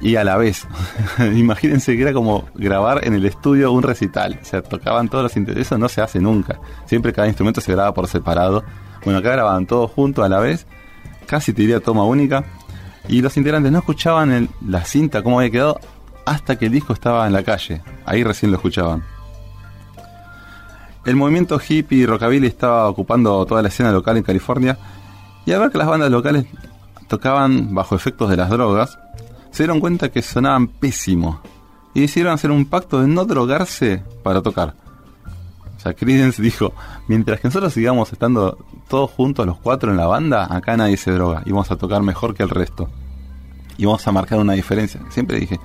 y 0.00 0.16
a 0.16 0.24
la 0.24 0.38
vez. 0.38 0.66
Imagínense 1.36 1.94
que 1.94 2.02
era 2.02 2.14
como 2.14 2.48
grabar 2.54 3.06
en 3.06 3.12
el 3.12 3.26
estudio 3.26 3.72
un 3.72 3.82
recital. 3.82 4.38
O 4.40 4.44
sea, 4.44 4.62
tocaban 4.62 5.10
todos 5.10 5.22
los 5.24 5.36
integrantes. 5.36 5.66
Eso 5.66 5.76
no 5.76 5.90
se 5.90 6.00
hace 6.00 6.18
nunca. 6.18 6.60
Siempre 6.86 7.12
cada 7.12 7.28
instrumento 7.28 7.60
se 7.60 7.72
graba 7.72 7.92
por 7.92 8.08
separado. 8.08 8.64
Bueno, 9.04 9.18
acá 9.18 9.32
grababan 9.32 9.66
todos 9.66 9.90
juntos 9.90 10.24
a 10.24 10.30
la 10.30 10.40
vez. 10.40 10.66
Casi 11.26 11.52
te 11.52 11.60
diría 11.60 11.80
toma 11.80 12.04
única. 12.04 12.44
Y 13.06 13.20
los 13.20 13.36
integrantes 13.36 13.70
no 13.70 13.80
escuchaban 13.80 14.48
la 14.66 14.82
cinta, 14.86 15.22
cómo 15.22 15.40
había 15.40 15.50
quedado, 15.50 15.80
hasta 16.24 16.56
que 16.56 16.66
el 16.66 16.72
disco 16.72 16.94
estaba 16.94 17.26
en 17.26 17.34
la 17.34 17.42
calle. 17.42 17.82
Ahí 18.06 18.24
recién 18.24 18.50
lo 18.50 18.56
escuchaban. 18.56 19.02
El 21.04 21.16
movimiento 21.16 21.58
hippie 21.58 21.98
y 21.98 22.06
rockabilly 22.06 22.46
estaba 22.46 22.88
ocupando 22.88 23.44
toda 23.44 23.62
la 23.62 23.68
escena 23.68 23.90
local 23.90 24.16
en 24.16 24.22
California 24.22 24.78
y 25.44 25.52
al 25.52 25.60
ver 25.60 25.70
que 25.70 25.78
las 25.78 25.88
bandas 25.88 26.10
locales 26.10 26.46
tocaban 27.08 27.74
bajo 27.74 27.96
efectos 27.96 28.30
de 28.30 28.36
las 28.36 28.50
drogas, 28.50 28.98
se 29.50 29.64
dieron 29.64 29.80
cuenta 29.80 30.10
que 30.10 30.22
sonaban 30.22 30.68
pésimo 30.68 31.40
y 31.92 32.02
decidieron 32.02 32.34
hacer 32.34 32.50
un 32.50 32.66
pacto 32.66 33.00
de 33.00 33.08
no 33.08 33.24
drogarse 33.24 34.02
para 34.22 34.42
tocar. 34.42 34.74
O 35.76 35.80
sea, 35.80 35.94
Creedence 35.94 36.40
dijo, 36.40 36.72
mientras 37.08 37.40
que 37.40 37.48
nosotros 37.48 37.72
sigamos 37.72 38.12
estando 38.12 38.56
todos 38.88 39.10
juntos 39.10 39.44
los 39.44 39.58
cuatro 39.58 39.90
en 39.90 39.96
la 39.96 40.06
banda, 40.06 40.46
acá 40.48 40.76
nadie 40.76 40.96
se 40.96 41.10
droga 41.10 41.42
y 41.44 41.50
vamos 41.50 41.70
a 41.72 41.76
tocar 41.76 42.02
mejor 42.02 42.34
que 42.34 42.44
el 42.44 42.50
resto. 42.50 42.88
Y 43.76 43.84
vamos 43.84 44.06
a 44.06 44.12
marcar 44.12 44.38
una 44.38 44.52
diferencia. 44.52 45.00
Siempre 45.10 45.40
dije, 45.40 45.58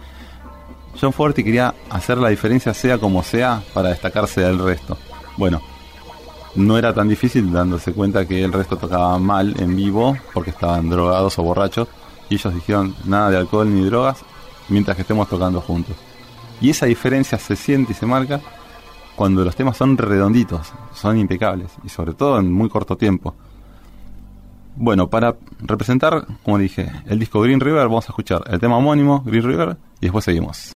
John 0.99 1.13
Forti 1.13 1.43
quería 1.43 1.75
hacer 1.91 2.17
la 2.17 2.29
diferencia 2.29 2.73
sea 2.73 2.97
como 2.97 3.21
sea 3.21 3.61
para 3.75 3.89
destacarse 3.89 4.41
del 4.41 4.57
resto. 4.57 4.97
Bueno, 5.37 5.61
no 6.55 6.77
era 6.77 6.93
tan 6.93 7.07
difícil 7.07 7.51
dándose 7.51 7.93
cuenta 7.93 8.25
que 8.25 8.43
el 8.43 8.51
resto 8.51 8.77
tocaba 8.77 9.17
mal 9.19 9.55
en 9.59 9.75
vivo 9.75 10.17
porque 10.33 10.49
estaban 10.49 10.89
drogados 10.89 11.37
o 11.37 11.43
borrachos 11.43 11.87
y 12.29 12.35
ellos 12.35 12.53
dijeron 12.53 12.95
nada 13.05 13.29
de 13.29 13.37
alcohol 13.37 13.73
ni 13.73 13.85
drogas 13.85 14.23
mientras 14.67 14.95
que 14.95 15.01
estemos 15.03 15.29
tocando 15.29 15.61
juntos. 15.61 15.95
Y 16.59 16.71
esa 16.71 16.87
diferencia 16.87 17.37
se 17.37 17.55
siente 17.55 17.91
y 17.91 17.95
se 17.95 18.05
marca 18.07 18.41
cuando 19.15 19.43
los 19.43 19.55
temas 19.55 19.77
son 19.77 19.97
redonditos, 19.97 20.73
son 20.93 21.17
impecables 21.17 21.71
y 21.83 21.89
sobre 21.89 22.13
todo 22.13 22.39
en 22.39 22.51
muy 22.51 22.69
corto 22.69 22.97
tiempo. 22.97 23.35
Bueno, 24.75 25.09
para 25.09 25.35
representar, 25.59 26.25
como 26.43 26.59
dije, 26.59 26.91
el 27.07 27.17
disco 27.17 27.41
Green 27.41 27.59
River, 27.59 27.87
vamos 27.87 28.05
a 28.05 28.11
escuchar 28.11 28.43
el 28.47 28.59
tema 28.59 28.77
homónimo, 28.77 29.23
Green 29.25 29.43
River, 29.43 29.77
y 29.99 30.05
después 30.05 30.23
seguimos. 30.23 30.73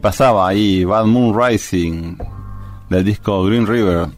Pasaba 0.00 0.46
ahí 0.46 0.84
Bad 0.84 1.06
Moon 1.06 1.36
Rising 1.36 2.16
del 2.88 3.04
disco 3.04 3.42
Green 3.44 3.66
River, 3.66 4.08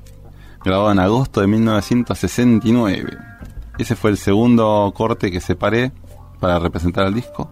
grabado 0.62 0.92
en 0.92 0.98
agosto 0.98 1.40
de 1.40 1.46
1969. 1.46 3.16
Ese 3.78 3.96
fue 3.96 4.10
el 4.10 4.18
segundo 4.18 4.92
corte 4.94 5.30
que 5.30 5.40
separé 5.40 5.92
para 6.38 6.58
representar 6.58 7.06
el 7.06 7.14
disco. 7.14 7.50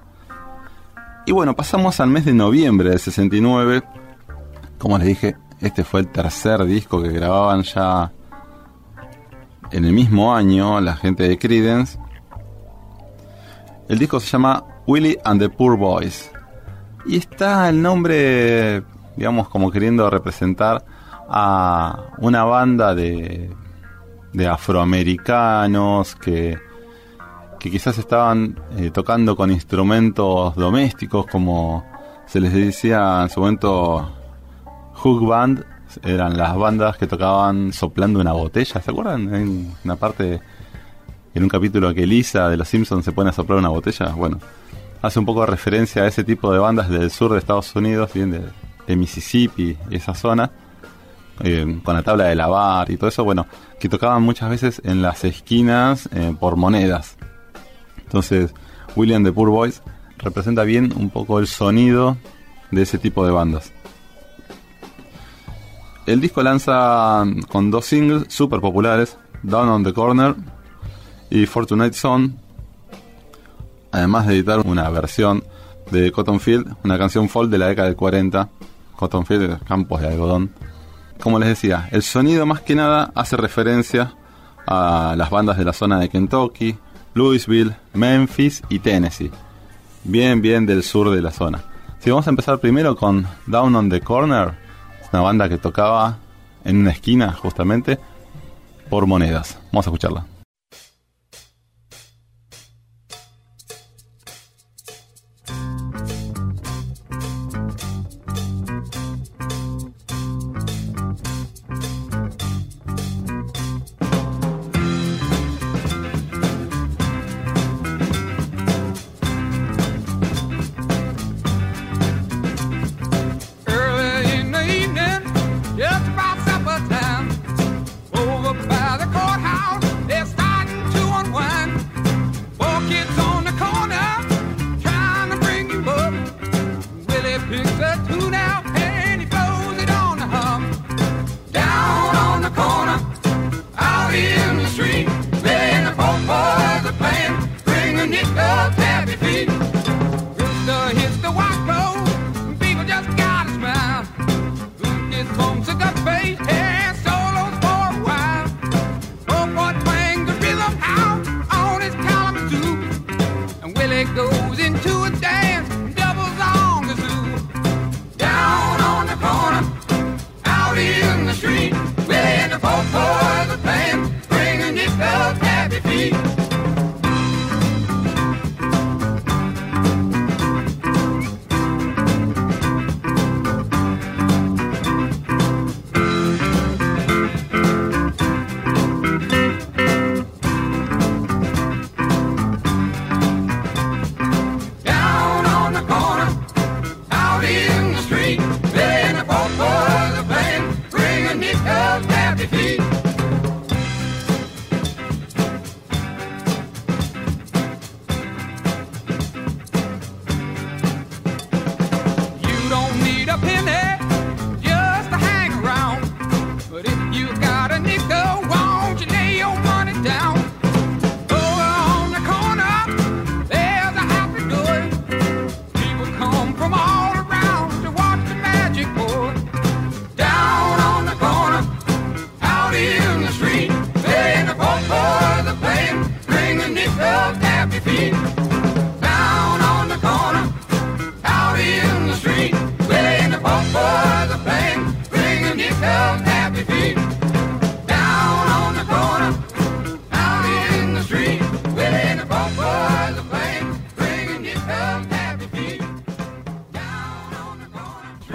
Y 1.24 1.32
bueno, 1.32 1.56
pasamos 1.56 2.00
al 2.00 2.10
mes 2.10 2.26
de 2.26 2.34
noviembre 2.34 2.90
del 2.90 2.98
69. 2.98 3.82
Como 4.78 4.98
les 4.98 5.06
dije, 5.06 5.36
este 5.60 5.82
fue 5.82 6.00
el 6.00 6.08
tercer 6.08 6.64
disco 6.66 7.02
que 7.02 7.10
grababan 7.10 7.62
ya 7.62 8.12
en 9.70 9.84
el 9.84 9.92
mismo 9.92 10.34
año 10.34 10.80
la 10.80 10.96
gente 10.96 11.26
de 11.26 11.38
Credence. 11.38 11.98
El 13.88 13.98
disco 13.98 14.20
se 14.20 14.26
llama 14.26 14.64
Willie 14.86 15.18
and 15.24 15.40
the 15.40 15.48
Poor 15.48 15.78
Boys. 15.78 16.30
Y 17.06 17.16
está 17.16 17.68
el 17.68 17.80
nombre, 17.80 18.82
digamos, 19.16 19.48
como 19.48 19.70
queriendo 19.70 20.08
representar 20.11 20.84
a 21.28 22.04
una 22.18 22.44
banda 22.44 22.94
de, 22.94 23.50
de 24.32 24.46
afroamericanos 24.46 26.14
que, 26.16 26.58
que 27.58 27.70
quizás 27.70 27.98
estaban 27.98 28.58
eh, 28.76 28.90
tocando 28.90 29.37
con 29.37 29.50
instrumentos 29.50 30.54
domésticos, 30.54 31.26
como 31.26 31.84
se 32.26 32.40
les 32.40 32.52
decía 32.52 33.22
en 33.22 33.30
su 33.30 33.40
momento 33.40 34.11
Hook 34.94 35.26
Band, 35.26 35.64
eran 36.02 36.37
las 36.37 36.56
bandas 36.56 36.96
que 36.96 37.06
tocaban 37.06 37.72
soplando 37.72 38.20
una 38.20 38.32
botella, 38.32 38.80
¿se 38.80 38.90
acuerdan? 38.90 39.34
En 39.34 39.74
una 39.84 39.96
parte, 39.96 40.40
en 41.34 41.42
un 41.42 41.48
capítulo 41.48 41.94
que 41.94 42.06
Lisa 42.06 42.48
de 42.48 42.56
Los 42.56 42.68
Simpsons 42.68 43.04
se 43.04 43.12
pone 43.12 43.30
a 43.30 43.32
soplar 43.32 43.58
una 43.58 43.70
botella, 43.70 44.08
bueno, 44.08 44.38
hace 45.02 45.18
un 45.18 45.26
poco 45.26 45.40
de 45.40 45.46
referencia 45.46 46.02
a 46.02 46.06
ese 46.06 46.24
tipo 46.24 46.52
de 46.52 46.58
bandas 46.58 46.88
del 46.88 47.11
sur 47.11 47.32
de 47.32 47.38
Estados 47.38 47.74
Unidos, 47.74 48.12
bien 48.12 48.30
de, 48.30 48.96
Mississippi 48.96 49.76
y 49.90 49.96
esa 49.96 50.14
zona, 50.14 50.50
eh, 51.40 51.78
con 51.84 51.94
la 51.94 52.02
tabla 52.02 52.24
de 52.24 52.34
lavar 52.34 52.90
y 52.90 52.96
todo 52.96 53.08
eso, 53.08 53.22
bueno, 53.22 53.46
que 53.78 53.88
tocaban 53.88 54.22
muchas 54.22 54.48
veces 54.48 54.80
en 54.82 55.02
las 55.02 55.24
esquinas 55.24 56.08
eh, 56.12 56.34
por 56.40 56.56
monedas. 56.56 57.18
Entonces, 57.98 58.54
William 58.96 59.22
the 59.22 59.32
Poor 59.32 59.50
Boys 59.50 59.82
representa 60.16 60.64
bien 60.64 60.94
un 60.96 61.11
poco 61.11 61.38
el 61.38 61.46
sonido 61.46 62.16
de 62.70 62.82
ese 62.82 62.98
tipo 62.98 63.26
de 63.26 63.30
bandas. 63.30 63.72
El 66.06 66.22
disco 66.22 66.42
lanza 66.42 67.24
con 67.50 67.70
dos 67.70 67.84
singles 67.84 68.32
super 68.32 68.61
populares, 68.61 69.18
Down 69.42 69.68
on 69.68 69.84
the 69.84 69.92
Corner 69.92 70.34
y 71.28 71.44
Fortunate 71.44 71.92
Son, 71.92 72.38
además 73.92 74.27
de 74.27 74.35
editar 74.35 74.61
una 74.61 74.88
versión 74.90 75.44
de 75.90 76.12
Cotton 76.12 76.40
Field, 76.40 76.77
una 76.85 76.98
canción 76.98 77.29
folk 77.29 77.51
de 77.51 77.59
la 77.59 77.68
década 77.68 77.88
del 77.88 77.96
40, 77.96 78.48
Cotton 78.96 79.27
Field, 79.27 79.62
campos 79.64 80.01
de 80.01 80.09
algodón. 80.09 80.53
Como 81.20 81.38
les 81.38 81.48
decía, 81.48 81.88
el 81.90 82.03
sonido 82.03 82.46
más 82.46 82.61
que 82.61 82.74
nada 82.74 83.11
hace 83.14 83.37
referencia 83.37 84.14
a 84.66 85.14
las 85.16 85.31
bandas 85.31 85.57
de 85.57 85.64
la 85.64 85.72
zona 85.72 85.98
de 85.98 86.09
Kentucky, 86.09 86.77
Louisville, 87.14 87.74
Memphis 87.94 88.62
y 88.68 88.79
Tennessee, 88.79 89.31
bien 90.05 90.40
bien 90.40 90.66
del 90.66 90.83
sur 90.83 91.11
de 91.11 91.22
la 91.22 91.33
zona. 91.33 91.64
Si 91.98 92.11
vamos 92.11 92.27
a 92.27 92.31
empezar 92.31 92.59
primero 92.59 92.94
con 92.94 93.27
Down 93.46 93.74
on 93.74 93.90
the 93.90 94.01
Corner, 94.01 94.55
una 95.12 95.22
banda 95.22 95.48
que 95.48 95.59
tocaba 95.59 96.18
en 96.64 96.77
una 96.79 96.90
esquina 96.90 97.33
justamente 97.33 97.98
por 98.88 99.07
monedas. 99.07 99.59
Vamos 99.72 99.87
a 99.87 99.90
escucharla. 99.90 100.38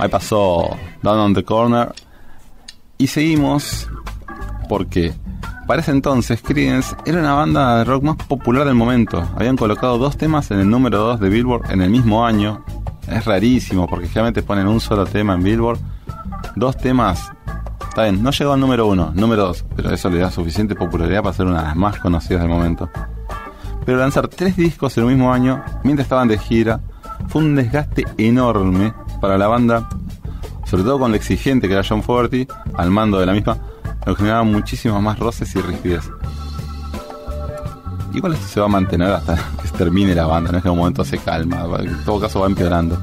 Ahí 0.04 0.10
pasó 0.10 0.78
Down 1.02 1.18
on 1.18 1.34
the 1.34 1.46
Corner. 1.46 1.94
Y 2.98 3.08
seguimos 3.08 3.90
porque 4.68 5.14
para 5.66 5.82
ese 5.82 5.92
entonces 5.92 6.42
Creedence 6.42 6.94
era 7.06 7.22
una 7.22 7.36
banda 7.36 7.78
de 7.78 7.86
rock 7.86 8.04
más 8.04 8.18
popular 8.18 8.66
del 8.66 8.76
momento. 8.76 9.26
Habían 9.34 9.56
colocado 9.56 9.98
dos 9.98 10.18
temas 10.18 10.52
en 10.52 10.60
el 10.60 10.70
número 10.70 10.98
2 10.98 11.22
de 11.22 11.30
Billboard 11.30 11.72
en 11.72 11.84
el 11.84 11.90
mismo 11.90 12.26
año. 12.26 12.66
Es 13.08 13.24
rarísimo 13.24 13.88
porque 13.88 14.08
generalmente 14.10 14.44
ponen 14.44 14.68
un 14.68 14.82
solo 14.82 15.06
tema 15.06 15.36
en 15.36 15.44
Billboard. 15.44 15.80
Dos 16.58 16.76
temas. 16.76 17.32
Está 17.88 18.04
bien, 18.04 18.22
no 18.22 18.32
llegó 18.32 18.52
al 18.52 18.60
número 18.60 18.88
1, 18.88 19.14
número 19.16 19.46
2, 19.46 19.66
pero 19.74 19.94
eso 19.94 20.10
le 20.10 20.18
da 20.18 20.30
suficiente 20.32 20.76
popularidad 20.76 21.24
para 21.24 21.34
ser 21.34 21.46
una 21.46 21.62
de 21.62 21.68
las 21.68 21.76
más 21.78 21.98
conocidas 22.00 22.42
del 22.42 22.52
momento. 22.52 22.90
Pero 23.86 24.00
lanzar 24.00 24.28
tres 24.28 24.58
discos 24.58 24.98
en 24.98 25.06
el 25.06 25.12
mismo 25.12 25.32
año, 25.32 25.64
mientras 25.86 26.08
estaban 26.08 26.28
de 26.28 26.38
gira, 26.38 26.82
fue 27.30 27.42
un 27.42 27.56
desgaste 27.56 28.04
enorme 28.18 28.94
para 29.24 29.38
la 29.38 29.48
banda, 29.48 29.88
sobre 30.66 30.84
todo 30.84 31.00
con 31.00 31.12
lo 31.12 31.16
exigente 31.16 31.70
que 31.70 31.74
era 31.76 31.82
John 31.88 32.04
Fogerty, 32.04 32.46
al 32.74 32.92
mando 32.92 33.22
de 33.22 33.26
la 33.26 33.32
misma, 33.32 33.58
lo 34.06 34.18
generaba 34.18 34.44
muchísimos 34.44 35.02
más 35.02 35.18
roces 35.18 35.56
y 35.56 35.62
rigidez. 35.62 36.12
Igual 38.14 38.34
esto 38.34 38.46
se 38.46 38.60
va 38.60 38.66
a 38.66 38.70
mantener 38.70 39.14
hasta 39.14 39.36
que 39.62 39.70
termine 39.78 40.14
la 40.14 40.26
banda, 40.26 40.52
no 40.52 40.58
es 40.58 40.62
que 40.62 40.68
en 40.68 40.74
un 40.74 40.80
momento 40.80 41.06
se 41.06 41.20
calma, 41.20 41.66
en 41.80 42.04
todo 42.04 42.20
caso 42.20 42.42
va 42.42 42.48
empeorando. 42.48 43.02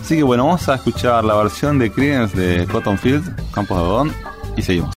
Así 0.00 0.14
que 0.14 0.22
bueno, 0.22 0.46
vamos 0.46 0.68
a 0.68 0.76
escuchar 0.76 1.24
la 1.24 1.34
versión 1.34 1.80
de 1.80 1.90
Creedence 1.90 2.40
de 2.40 2.64
Cotton 2.66 2.96
Field, 2.96 3.50
Campos 3.50 3.76
de 3.76 3.82
Algodón, 3.82 4.12
y 4.56 4.62
seguimos. 4.62 4.97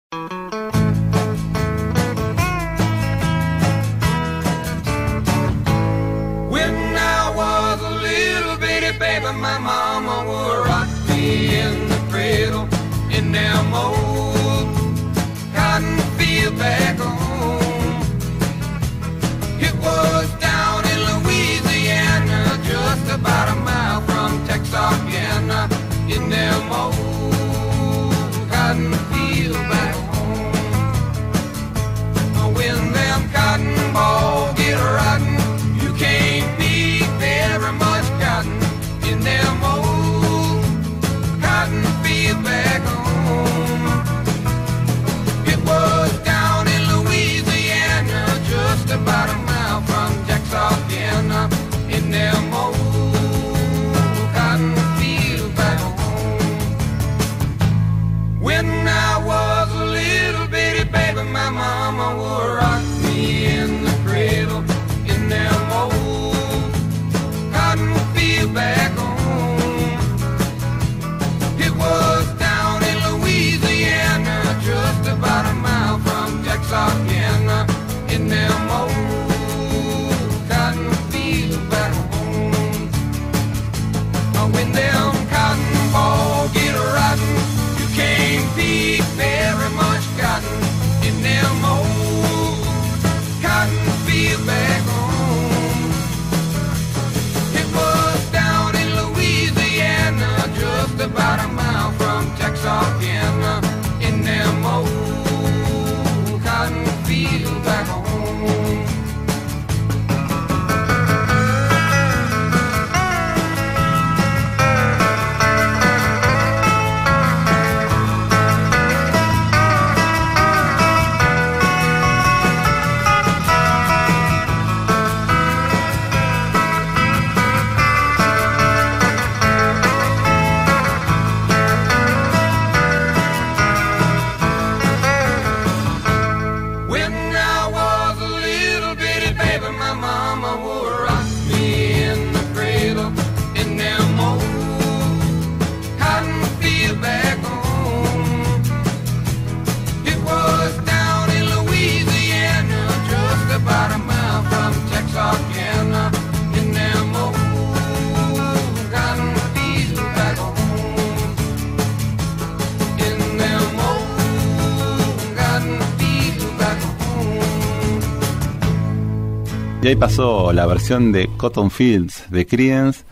Y 169.81 169.87
ahí 169.87 169.95
pasó 169.95 170.53
la 170.53 170.67
versión 170.67 171.11
de 171.11 171.27
Cotton 171.37 171.71
Fields 171.71 172.25
de 172.29 172.45
Creedence. 172.45 173.03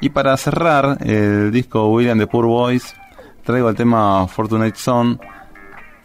Y 0.00 0.08
para 0.08 0.34
cerrar 0.38 0.96
el 1.06 1.52
disco 1.52 1.88
William 1.88 2.18
the 2.18 2.26
Poor 2.26 2.46
Boys, 2.46 2.94
traigo 3.44 3.68
el 3.68 3.76
tema 3.76 4.26
Fortunate 4.26 4.78
Son, 4.78 5.20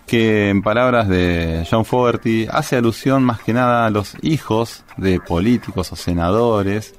que 0.06 0.50
en 0.50 0.62
palabras 0.62 1.08
de 1.08 1.66
John 1.70 1.86
Fogerty 1.86 2.46
hace 2.52 2.76
alusión 2.76 3.24
más 3.24 3.40
que 3.40 3.54
nada 3.54 3.86
a 3.86 3.90
los 3.90 4.18
hijos 4.22 4.84
de 4.98 5.22
políticos 5.22 5.94
o 5.94 5.96
senadores 5.96 6.94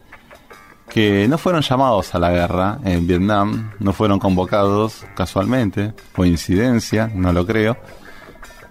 que 0.89 1.29
no 1.29 1.37
fueron 1.37 1.61
llamados 1.61 2.15
a 2.15 2.19
la 2.19 2.31
guerra 2.31 2.79
en 2.85 3.07
Vietnam, 3.07 3.73
no 3.79 3.93
fueron 3.93 4.19
convocados 4.19 5.05
casualmente, 5.15 5.93
coincidencia, 6.17 7.11
no 7.15 7.33
lo 7.35 7.47
creo. 7.47 7.77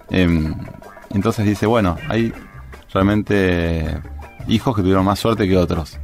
Em, 0.09 0.55
entonces 1.11 1.45
dice, 1.45 1.67
bueno, 1.67 1.95
hay 2.09 2.33
realmente 2.93 3.97
hijos 4.47 4.75
que 4.75 4.81
tuvieron 4.81 5.05
más 5.05 5.19
suerte 5.19 5.47
que 5.47 5.57
otros. 5.57 5.97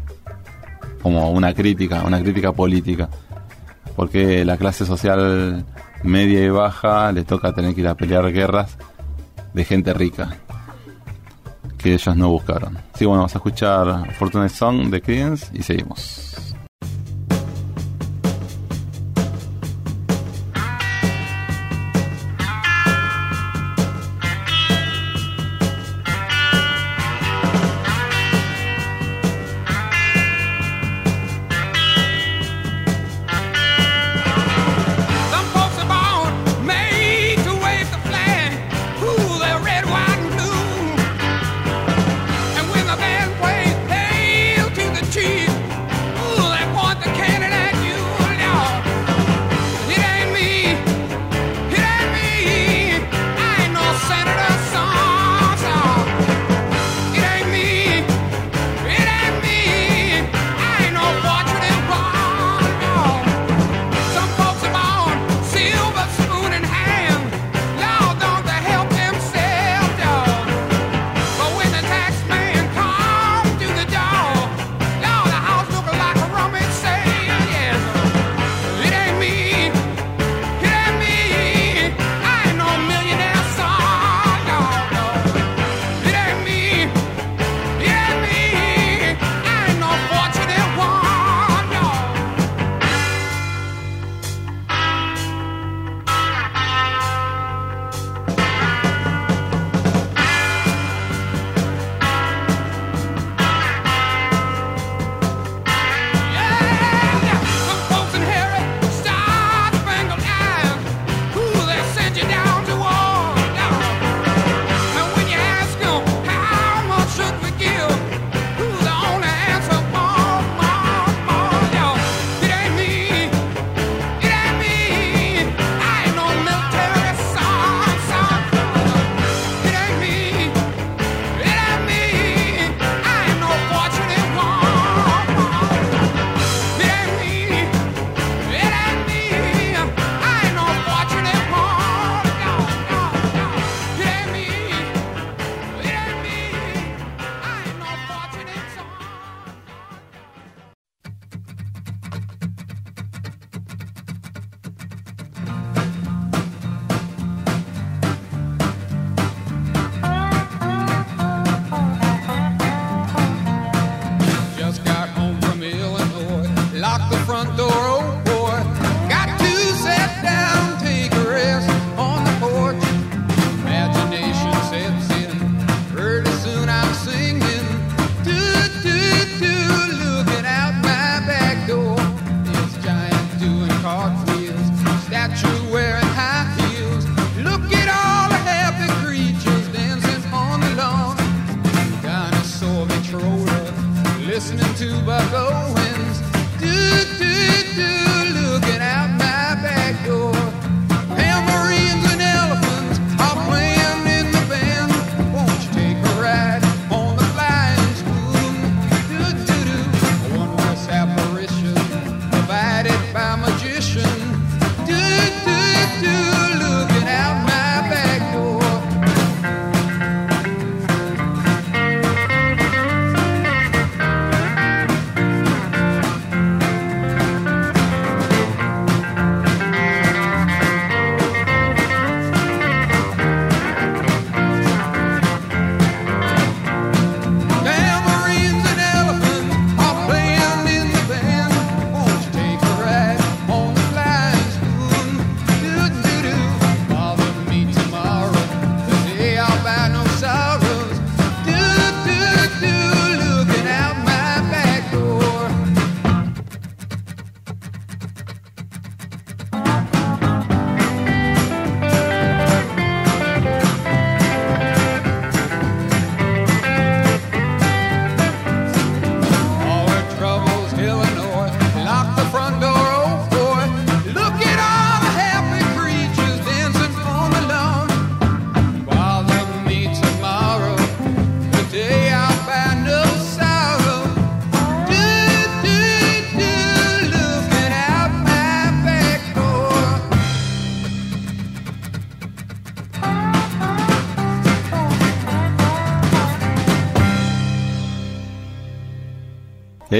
Como 1.02 1.32
una 1.32 1.54
crítica, 1.54 2.04
una 2.04 2.22
crítica 2.22 2.52
política. 2.52 3.10
Porque 3.96 4.44
la 4.44 4.58
clase 4.58 4.86
social 4.86 5.66
media 6.04 6.44
y 6.44 6.50
baja 6.50 7.12
le 7.12 7.24
toca 7.24 7.54
tener 7.54 7.74
que 7.74 7.82
ir 7.82 7.88
a 7.88 7.96
pelear 7.96 8.32
guerras 8.32 8.78
de 9.54 9.64
gente 9.64 9.94
rica. 9.94 10.38
Que 11.78 11.94
ellos 11.94 12.16
no 12.16 12.30
buscaron. 12.30 12.78
Sí, 12.96 13.06
bueno, 13.06 13.22
vamos 13.22 13.36
a 13.36 13.38
escuchar 13.38 14.14
Fortune 14.16 14.50
Song 14.50 14.90
de 14.90 15.02
Creedence 15.02 15.48
y 15.54 15.62
seguimos. 15.62 16.55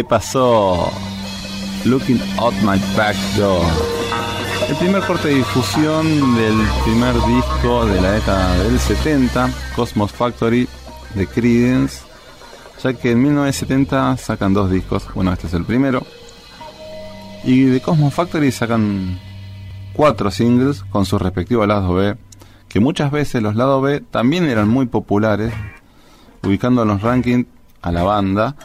Pasó 0.06 0.92
Looking 1.84 2.22
Out 2.38 2.54
My 2.62 2.80
Back 2.96 3.16
Door. 3.38 3.66
El 4.70 4.76
primer 4.78 5.04
corte 5.04 5.28
de 5.28 5.36
difusión 5.36 6.36
del 6.36 6.56
primer 6.84 7.14
disco 7.14 7.86
de 7.86 8.02
la 8.02 8.12
década 8.14 8.64
del 8.64 8.80
70, 8.80 9.50
Cosmos 9.76 10.12
Factory 10.12 10.68
de 11.14 11.28
Creedence, 11.28 12.04
ya 12.82 12.94
que 12.94 13.12
en 13.12 13.22
1970 13.22 14.18
sacan 14.18 14.54
dos 14.54 14.72
discos, 14.72 15.08
bueno 15.14 15.34
este 15.34 15.48
es 15.48 15.54
el 15.54 15.66
primero, 15.66 16.06
y 17.44 17.64
de 17.64 17.82
Cosmos 17.82 18.14
Factory 18.14 18.52
sacan 18.52 19.20
cuatro 19.94 20.32
singles 20.32 20.84
con 20.90 21.06
sus 21.06 21.22
respectivos 21.22 21.68
lados 21.68 21.96
B, 21.96 22.16
que 22.68 22.80
muchas 22.80 23.12
veces 23.12 23.42
los 23.42 23.56
lados 23.56 23.84
B 23.84 24.02
también 24.12 24.46
eran 24.46 24.68
muy 24.68 24.88
populares, 24.88 25.54
ubicando 26.44 26.84
en 26.84 26.88
los 26.88 27.02
rankings 27.02 27.46
a 27.82 27.92
la 27.92 28.04
banda, 28.04 28.56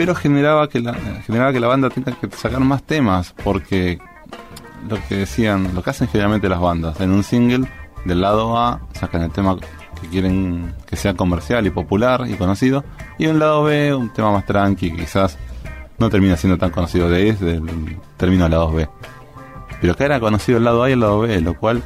pero 0.00 0.14
generaba 0.14 0.66
que 0.70 0.80
la, 0.80 0.94
generaba 1.26 1.52
que 1.52 1.60
la 1.60 1.66
banda 1.66 1.90
tenga 1.90 2.12
que 2.12 2.30
sacar 2.34 2.60
más 2.60 2.82
temas, 2.82 3.34
porque 3.44 3.98
lo 4.88 4.96
que 5.06 5.14
decían, 5.14 5.74
lo 5.74 5.82
que 5.82 5.90
hacen 5.90 6.08
generalmente 6.08 6.48
las 6.48 6.58
bandas, 6.58 6.98
en 7.02 7.10
un 7.10 7.22
single 7.22 7.68
del 8.06 8.22
lado 8.22 8.56
A 8.56 8.80
sacan 8.94 9.20
el 9.20 9.30
tema 9.30 9.58
que 10.00 10.08
quieren 10.08 10.74
que 10.86 10.96
sea 10.96 11.12
comercial 11.12 11.66
y 11.66 11.70
popular 11.70 12.24
y 12.26 12.32
conocido, 12.36 12.82
y 13.18 13.26
un 13.26 13.38
lado 13.38 13.64
B, 13.64 13.94
un 13.94 14.10
tema 14.10 14.32
más 14.32 14.46
tranqui, 14.46 14.90
quizás 14.90 15.36
no 15.98 16.08
termina 16.08 16.38
siendo 16.38 16.56
tan 16.56 16.70
conocido 16.70 17.10
de 17.10 17.16
ahí, 17.18 17.32
desde 17.32 17.56
el 17.56 18.38
lado 18.50 18.72
B. 18.72 18.88
Pero 19.82 19.92
acá 19.92 20.06
era 20.06 20.18
conocido 20.18 20.56
el 20.56 20.64
lado 20.64 20.82
A 20.82 20.88
y 20.88 20.94
el 20.94 21.00
lado 21.00 21.20
B, 21.20 21.42
lo 21.42 21.52
cual 21.58 21.82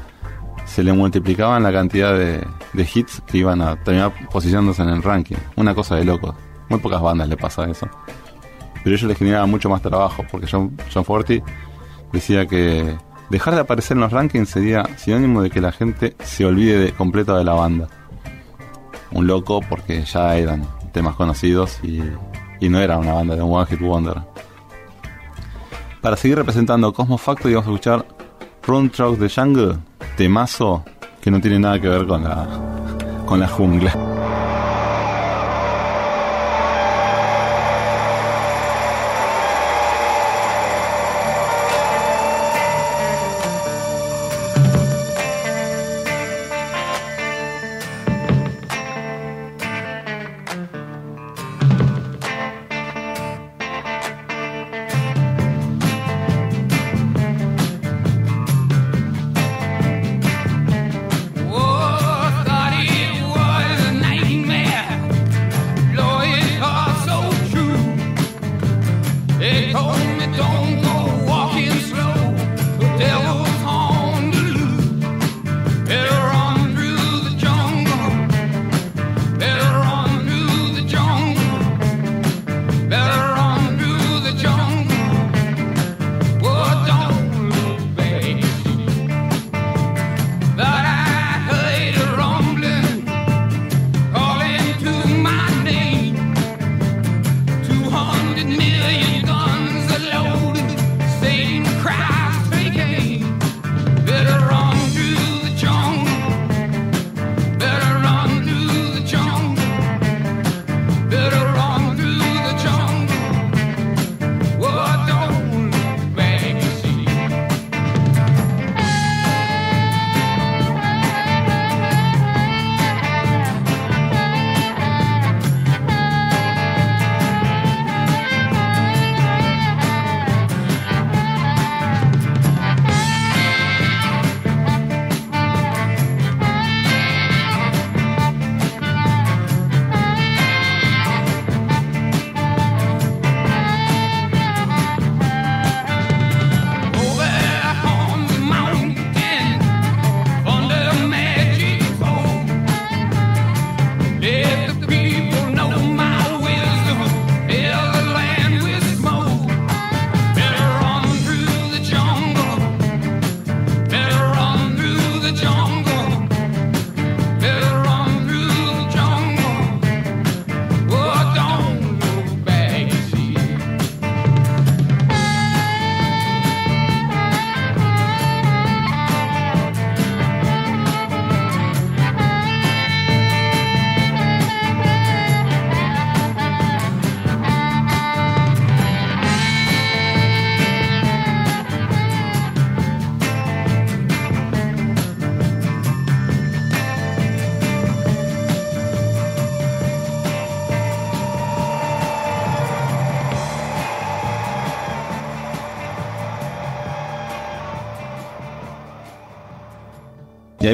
se 0.66 0.84
le 0.84 0.92
multiplicaban 0.92 1.64
la 1.64 1.72
cantidad 1.72 2.16
de, 2.16 2.46
de 2.74 2.88
hits 2.94 3.20
que 3.26 3.38
iban 3.38 3.60
a 3.60 3.74
terminar 3.82 4.12
posicionándose 4.30 4.82
en 4.82 4.90
el 4.90 5.02
ranking. 5.02 5.34
Una 5.56 5.74
cosa 5.74 5.96
de 5.96 6.04
locos. 6.04 6.36
Muy 6.68 6.80
pocas 6.80 7.00
bandas 7.00 7.28
le 7.28 7.36
pasa 7.36 7.64
eso. 7.64 7.88
Pero 8.82 8.96
ellos 8.96 9.08
les 9.08 9.18
generaba 9.18 9.46
mucho 9.46 9.68
más 9.68 9.82
trabajo, 9.82 10.24
porque 10.30 10.46
John, 10.50 10.76
John 10.92 11.04
Forti 11.04 11.42
decía 12.12 12.46
que 12.46 12.96
dejar 13.30 13.54
de 13.54 13.60
aparecer 13.60 13.96
en 13.96 14.02
los 14.02 14.12
rankings 14.12 14.48
sería 14.48 14.84
sinónimo 14.96 15.42
de 15.42 15.50
que 15.50 15.60
la 15.60 15.72
gente 15.72 16.14
se 16.22 16.44
olvide 16.44 16.78
de, 16.78 16.92
completo 16.92 17.36
de 17.36 17.44
la 17.44 17.54
banda. 17.54 17.88
Un 19.10 19.26
loco 19.26 19.60
porque 19.68 20.04
ya 20.04 20.36
eran 20.36 20.66
temas 20.92 21.14
conocidos 21.14 21.78
y, 21.82 22.02
y 22.60 22.68
no 22.68 22.78
era 22.80 22.98
una 22.98 23.14
banda 23.14 23.36
de 23.36 23.42
un 23.42 23.54
One 23.54 23.66
Hit 23.66 23.80
Wonder. 23.80 24.22
Para 26.00 26.16
seguir 26.16 26.36
representando 26.36 26.92
Cosmo 26.92 27.16
Factory 27.16 27.54
vamos 27.54 27.68
a 27.68 27.70
escuchar 27.70 28.06
Run 28.66 28.90
Truck 28.90 29.18
the 29.18 29.28
Jungle, 29.28 29.78
temazo 30.16 30.84
que 31.20 31.30
no 31.30 31.40
tiene 31.40 31.58
nada 31.58 31.80
que 31.80 31.88
ver 31.88 32.06
con 32.06 32.22
la, 32.22 32.46
con 33.24 33.40
la 33.40 33.48
jungla. 33.48 34.13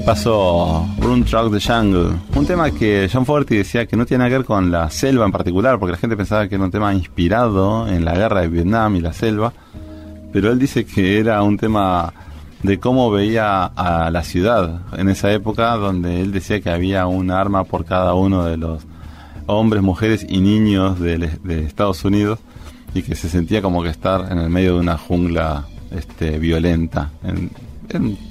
Ahí 0.01 0.07
pasó 0.07 0.86
Run 0.98 1.24
Truck 1.24 1.53
the 1.53 1.61
Jungle. 1.61 2.16
Un 2.34 2.46
tema 2.46 2.70
que 2.70 3.09
John 3.12 3.26
Forti 3.26 3.57
decía 3.57 3.86
que 3.86 3.96
no 3.96 4.07
tiene 4.07 4.28
que 4.28 4.38
ver 4.38 4.44
con 4.44 4.70
la 4.70 4.90
selva 4.90 5.24
en 5.24 5.32
particular, 5.32 5.78
porque 5.78 5.92
la 5.92 5.98
gente 5.98 6.16
pensaba 6.16 6.48
que 6.48 6.55
era 6.55 6.64
un 6.64 6.70
tema 6.70 6.94
inspirado 6.94 7.86
en 7.86 8.05
la 8.05 8.14
guerra 8.14 8.42
de 8.42 8.48
Vietnam 8.48 8.96
y 8.96 9.01
la 9.01 9.12
selva. 9.12 9.53
Pero 10.32 10.53
él 10.53 10.59
dice 10.59 10.84
que 10.84 11.18
era 11.18 11.42
un 11.42 11.59
tema 11.59 12.12
de 12.62 12.78
cómo 12.78 13.11
veía 13.11 13.64
a 13.64 14.11
la 14.11 14.22
ciudad 14.22 14.80
en 14.96 15.09
esa 15.09 15.32
época, 15.32 15.76
donde 15.76 16.20
él 16.20 16.32
decía 16.32 16.61
que 16.61 16.70
había 16.70 17.07
un 17.07 17.30
arma 17.30 17.64
por 17.64 17.84
cada 17.84 18.14
uno 18.14 18.44
de 18.44 18.57
los 18.57 18.86
hombres, 19.46 19.82
mujeres 19.82 20.24
y 20.28 20.40
niños 20.40 21.01
de, 21.01 21.30
Estados 21.66 22.05
Unidos 22.05 22.38
y 22.94 23.03
que 23.03 23.16
se 23.16 23.28
sentía 23.28 23.61
como 23.61 23.82
que 23.82 23.88
estar 23.88 24.30
en 24.30 24.38
el 24.38 24.51
medio 24.51 24.74
de 24.74 24.80
una 24.80 24.98
jungla 24.98 25.64
este, 25.90 26.38
violenta. 26.38 27.11
En, 27.24 27.51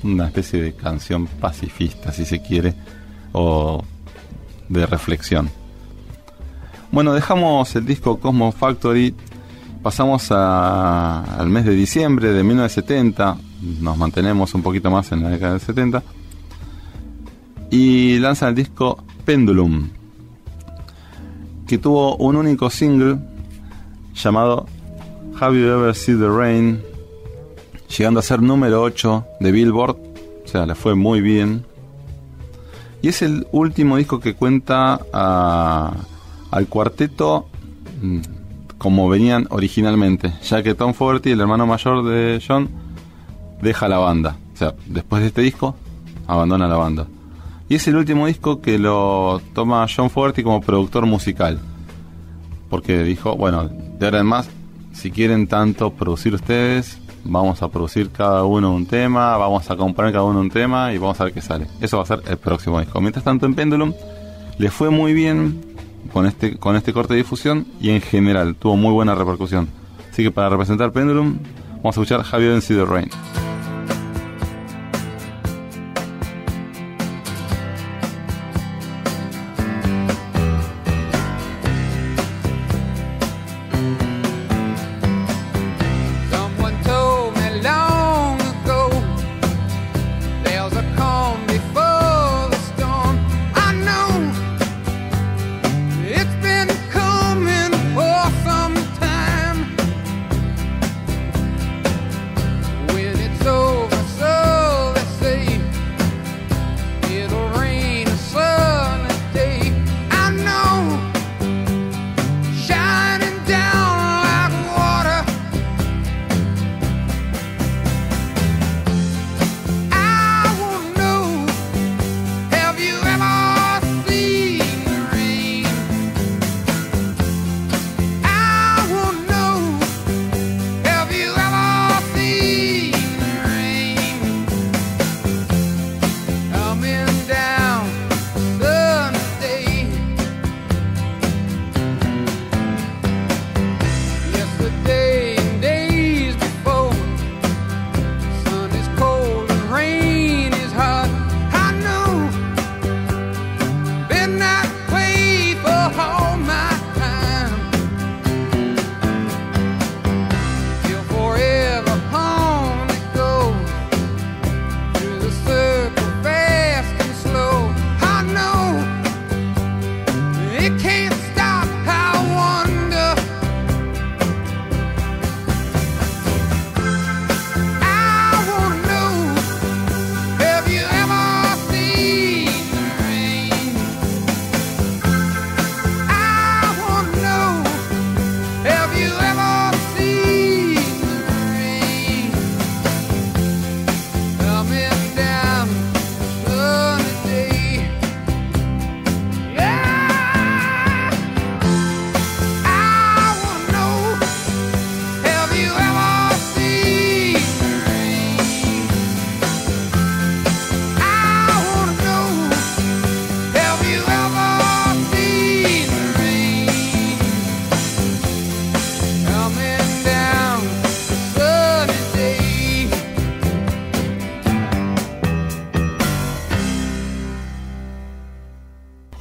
una 0.04 0.28
especie 0.28 0.62
de 0.62 0.74
canción 0.74 1.28
pacifista, 1.28 2.12
si 2.12 2.26
se 2.26 2.42
quiere, 2.42 2.74
o 3.32 3.84
de 4.70 4.86
reflexión. 4.86 5.50
Bueno, 6.92 7.14
dejamos 7.14 7.76
el 7.76 7.86
disco 7.86 8.20
Cosmo 8.20 8.52
Factory 8.52 9.16
pasamos 9.82 10.30
al 10.32 11.50
mes 11.50 11.66
de 11.66 11.74
diciembre 11.74 12.34
de 12.34 12.44
1970, 12.44 13.38
nos 13.82 13.98
mantenemos 13.98 14.54
un 14.54 14.62
poquito 14.62 14.92
más 14.92 15.12
en 15.12 15.24
la 15.24 15.30
década 15.30 15.54
del 15.54 15.62
70, 15.62 16.04
y 17.72 18.20
lanzan 18.20 18.50
el 18.50 18.56
disco 18.56 19.04
Pendulum, 19.26 19.90
que 21.68 21.78
tuvo 21.78 22.18
un 22.18 22.36
único 22.36 22.70
single 22.70 23.20
llamado 24.16 24.66
Have 25.40 25.58
You 25.58 25.68
Ever 25.68 25.96
Seen 25.96 26.20
the 26.20 26.28
Rain, 26.28 26.82
llegando 27.98 28.20
a 28.20 28.24
ser 28.24 28.42
número 28.42 28.82
8 28.82 29.26
de 29.40 29.52
Billboard, 29.52 29.98
o 30.46 30.48
sea, 30.48 30.66
le 30.66 30.76
fue 30.76 30.96
muy 30.96 31.22
bien. 31.22 31.66
Y 33.02 33.08
es 33.08 33.22
el 33.22 33.48
último 33.52 33.98
disco 33.98 34.20
que 34.20 34.36
cuenta 34.36 35.00
al 36.52 36.68
cuarteto 36.68 37.48
mm, 38.02 38.20
como 38.78 39.10
venían 39.10 39.48
originalmente, 39.50 40.34
ya 40.44 40.64
que 40.64 40.76
Tom 40.76 40.94
Fogerty, 40.94 41.32
el 41.32 41.42
hermano 41.42 41.66
mayor 41.66 42.06
de 42.06 42.42
John, 42.46 42.70
deja 43.62 43.88
la 43.88 43.98
banda. 43.98 44.38
O 44.54 44.58
sea, 44.58 44.74
después 44.88 45.22
de 45.22 45.28
este 45.28 45.42
disco, 45.42 45.76
abandona 46.28 46.68
la 46.68 46.78
banda. 46.78 47.08
Y 47.68 47.76
es 47.76 47.88
el 47.88 47.98
último 47.98 48.26
disco 48.28 48.62
que 48.62 48.80
lo 48.80 49.42
toma 49.54 49.86
John 49.94 50.10
Fogerty 50.10 50.44
como 50.44 50.62
productor 50.62 51.06
musical. 51.06 51.60
Porque 52.70 53.04
dijo, 53.04 53.36
bueno, 53.36 53.68
de 53.68 54.06
ahora 54.06 54.20
en 54.20 54.26
más, 54.26 54.50
si 54.94 55.12
quieren 55.12 55.48
tanto 55.48 55.92
producir 55.92 56.34
ustedes, 56.34 56.98
vamos 57.24 57.62
a 57.62 57.70
producir 57.70 58.10
cada 58.10 58.44
uno 58.44 58.74
un 58.74 58.86
tema, 58.86 59.38
vamos 59.38 59.70
a 59.70 59.76
comprar 59.76 60.12
cada 60.12 60.24
uno 60.24 60.40
un 60.40 60.50
tema 60.50 60.94
y 60.94 60.98
vamos 60.98 61.20
a 61.20 61.26
ver 61.26 61.34
qué 61.34 61.42
sale. 61.42 61.68
Eso 61.82 61.98
va 61.98 62.04
a 62.04 62.06
ser 62.06 62.22
el 62.28 62.38
próximo 62.38 62.80
disco. 62.80 63.00
Mientras 63.02 63.24
tanto 63.24 63.46
en 63.46 63.56
Pendulum 63.56 63.94
le 64.58 64.72
fue 64.72 64.90
muy 64.90 65.14
bien 65.14 65.62
con 66.12 66.26
este, 66.26 66.58
con 66.58 66.76
este 66.76 66.94
corte 66.94 67.14
de 67.14 67.20
difusión 67.20 67.68
y 67.80 67.92
en 67.92 68.02
general 68.02 68.56
tuvo 68.56 68.76
muy 68.76 68.92
buena 68.92 69.16
repercusión. 69.16 69.70
Así 70.12 70.24
que 70.24 70.32
para 70.32 70.50
representar 70.50 70.92
Pendulum, 70.92 71.38
vamos 71.78 71.98
a 71.98 72.02
escuchar 72.02 72.24
Javier 72.24 72.54
en 72.54 72.62
See 72.62 72.84
Rain. 72.84 73.10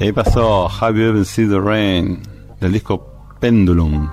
ahí 0.08 0.12
pasó 0.12 0.70
Have 0.80 0.98
You 0.98 1.08
Ever 1.10 1.24
Seen 1.24 1.50
the 1.50 1.60
Rain 1.60 2.22
del 2.60 2.72
disco 2.72 3.26
Pendulum. 3.40 4.08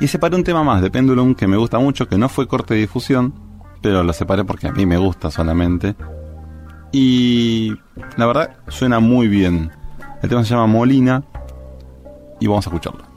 Y 0.00 0.06
separé 0.06 0.36
un 0.36 0.44
tema 0.44 0.62
más 0.62 0.80
de 0.80 0.90
Pendulum 0.90 1.34
que 1.34 1.48
me 1.48 1.56
gusta 1.56 1.78
mucho, 1.80 2.08
que 2.08 2.16
no 2.16 2.28
fue 2.28 2.46
corte 2.46 2.74
de 2.74 2.80
difusión, 2.80 3.34
pero 3.82 4.04
lo 4.04 4.12
separé 4.12 4.44
porque 4.44 4.68
a 4.68 4.72
mí 4.72 4.86
me 4.86 4.96
gusta 4.96 5.30
solamente. 5.30 5.96
Y 6.92 7.72
la 8.16 8.26
verdad 8.26 8.58
suena 8.68 9.00
muy 9.00 9.26
bien. 9.26 9.72
El 10.22 10.28
tema 10.28 10.44
se 10.44 10.50
llama 10.50 10.68
Molina 10.68 11.24
y 12.38 12.46
vamos 12.46 12.66
a 12.66 12.70
escucharlo. 12.70 13.10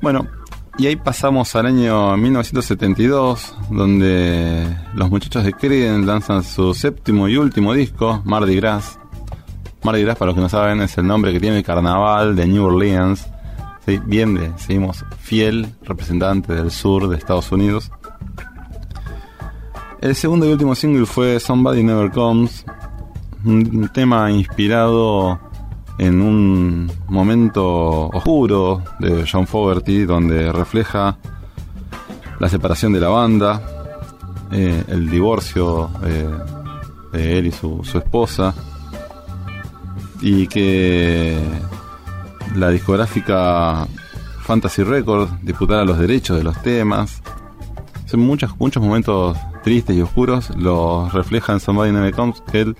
Bueno, 0.00 0.26
y 0.78 0.86
ahí 0.86 0.96
pasamos 0.96 1.56
al 1.56 1.66
año 1.66 2.16
1972, 2.18 3.54
donde 3.70 4.76
los 4.94 5.08
muchachos 5.08 5.42
de 5.44 5.54
Creedence 5.54 6.06
lanzan 6.06 6.44
su 6.44 6.74
séptimo 6.74 7.28
y 7.28 7.38
último 7.38 7.72
disco, 7.72 8.20
Mardi 8.26 8.56
Gras. 8.56 8.98
Mardi 9.82 10.02
Gras, 10.02 10.18
para 10.18 10.26
los 10.26 10.34
que 10.34 10.42
no 10.42 10.48
saben, 10.50 10.82
es 10.82 10.98
el 10.98 11.06
nombre 11.06 11.32
que 11.32 11.40
tiene 11.40 11.58
el 11.58 11.64
carnaval 11.64 12.36
de 12.36 12.46
New 12.46 12.64
Orleans. 12.64 13.26
Bien, 14.04 14.34
de, 14.34 14.52
seguimos 14.58 15.02
fiel 15.18 15.68
representante 15.82 16.52
del 16.52 16.70
sur 16.70 17.08
de 17.08 17.16
Estados 17.16 17.50
Unidos. 17.52 17.90
El 20.02 20.14
segundo 20.14 20.44
y 20.44 20.52
último 20.52 20.74
single 20.74 21.06
fue 21.06 21.40
Somebody 21.40 21.82
Never 21.82 22.10
Comes, 22.10 22.66
un 23.44 23.88
tema 23.94 24.30
inspirado 24.30 25.40
en 25.98 26.20
un 26.20 26.92
momento 27.08 28.08
oscuro 28.08 28.82
de 28.98 29.26
John 29.30 29.46
Fogerty 29.46 30.04
donde 30.04 30.52
refleja 30.52 31.16
la 32.38 32.48
separación 32.48 32.92
de 32.92 33.00
la 33.00 33.08
banda, 33.08 33.62
eh, 34.52 34.84
el 34.88 35.08
divorcio 35.08 35.90
eh, 36.04 36.28
de 37.12 37.38
él 37.38 37.46
y 37.46 37.52
su, 37.52 37.82
su, 37.82 37.98
esposa 37.98 38.54
y 40.20 40.46
que 40.46 41.38
la 42.54 42.70
discográfica 42.70 43.86
Fantasy 44.42 44.82
Records 44.82 45.32
disputara 45.42 45.84
los 45.84 45.98
derechos 45.98 46.36
de 46.36 46.44
los 46.44 46.60
temas. 46.62 47.22
Son 48.06 48.20
muchos, 48.20 48.56
muchos 48.58 48.82
momentos 48.82 49.36
tristes 49.64 49.96
y 49.96 50.02
oscuros, 50.02 50.50
los 50.56 51.12
refleja 51.12 51.52
en 51.52 51.60
Somebody 51.60 51.90
Never 51.90 52.14
Comes, 52.14 52.40
que 52.52 52.60
él 52.60 52.76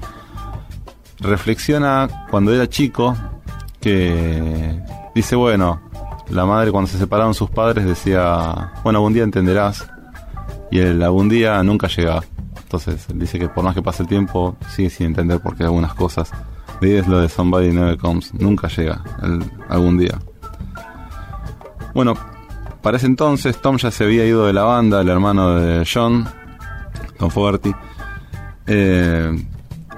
reflexiona 1.21 2.27
cuando 2.31 2.53
era 2.53 2.69
chico 2.69 3.17
que 3.81 4.81
dice, 5.15 5.37
bueno, 5.37 5.81
la 6.29 6.45
madre 6.45 6.73
cuando 6.73 6.91
se 6.91 6.99
separaron 6.99 7.35
sus 7.35 7.51
padres 7.51 7.85
decía, 7.85 8.73
bueno, 8.83 8.99
algún 8.99 9.13
día 9.13 9.25
entenderás 9.25 9.89
y 10.71 10.79
el 10.81 11.03
algún 11.03 11.29
día 11.29 11.63
nunca 11.63 11.89
llega. 11.89 12.23
Entonces 12.63 13.07
dice 13.15 13.39
que 13.39 13.49
por 13.49 13.65
más 13.65 13.75
que 13.75 13.83
pase 13.83 14.03
el 14.03 14.09
tiempo 14.09 14.57
sigue 14.75 14.91
sin 14.91 15.07
entender 15.07 15.41
porque 15.41 15.65
algunas 15.65 15.95
cosas. 15.95 16.31
De 16.81 16.99
es 16.99 17.07
lo 17.07 17.21
de 17.21 17.29
Somebody 17.29 17.73
Never 17.73 17.97
Comes, 17.97 18.35
nunca 18.35 18.69
llega 18.69 19.03
algún 19.69 19.97
día. 19.97 20.19
Bueno, 21.95 22.15
para 22.83 22.99
ese 22.99 23.07
entonces 23.07 23.61
Tom 23.63 23.79
ya 23.79 23.91
se 23.91 24.05
había 24.05 24.27
ido 24.27 24.47
de 24.47 24.53
la 24.53 24.65
banda, 24.65 25.01
el 25.01 25.09
hermano 25.09 25.55
de 25.55 25.89
John, 25.91 26.29
Tom 27.19 27.31
Fogerty. 27.31 27.75
Eh, 28.67 29.47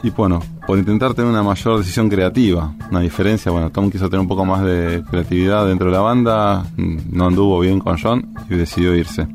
y 0.02 0.10
bueno, 0.10 0.40
por 0.66 0.78
intentar 0.78 1.14
tener 1.14 1.30
una 1.30 1.42
mayor 1.42 1.78
decisión 1.78 2.08
creativa, 2.08 2.72
una 2.90 3.00
diferencia, 3.00 3.50
bueno, 3.50 3.70
Tom 3.70 3.90
quiso 3.90 4.08
tener 4.08 4.20
un 4.20 4.28
poco 4.28 4.44
más 4.44 4.62
de 4.62 5.02
creatividad 5.10 5.66
dentro 5.66 5.86
de 5.86 5.92
la 5.92 6.00
banda, 6.00 6.66
no 6.76 7.26
anduvo 7.26 7.60
bien 7.60 7.80
con 7.80 7.98
John 7.98 8.34
y 8.48 8.54
decidió 8.54 8.94
irse. 8.94 9.26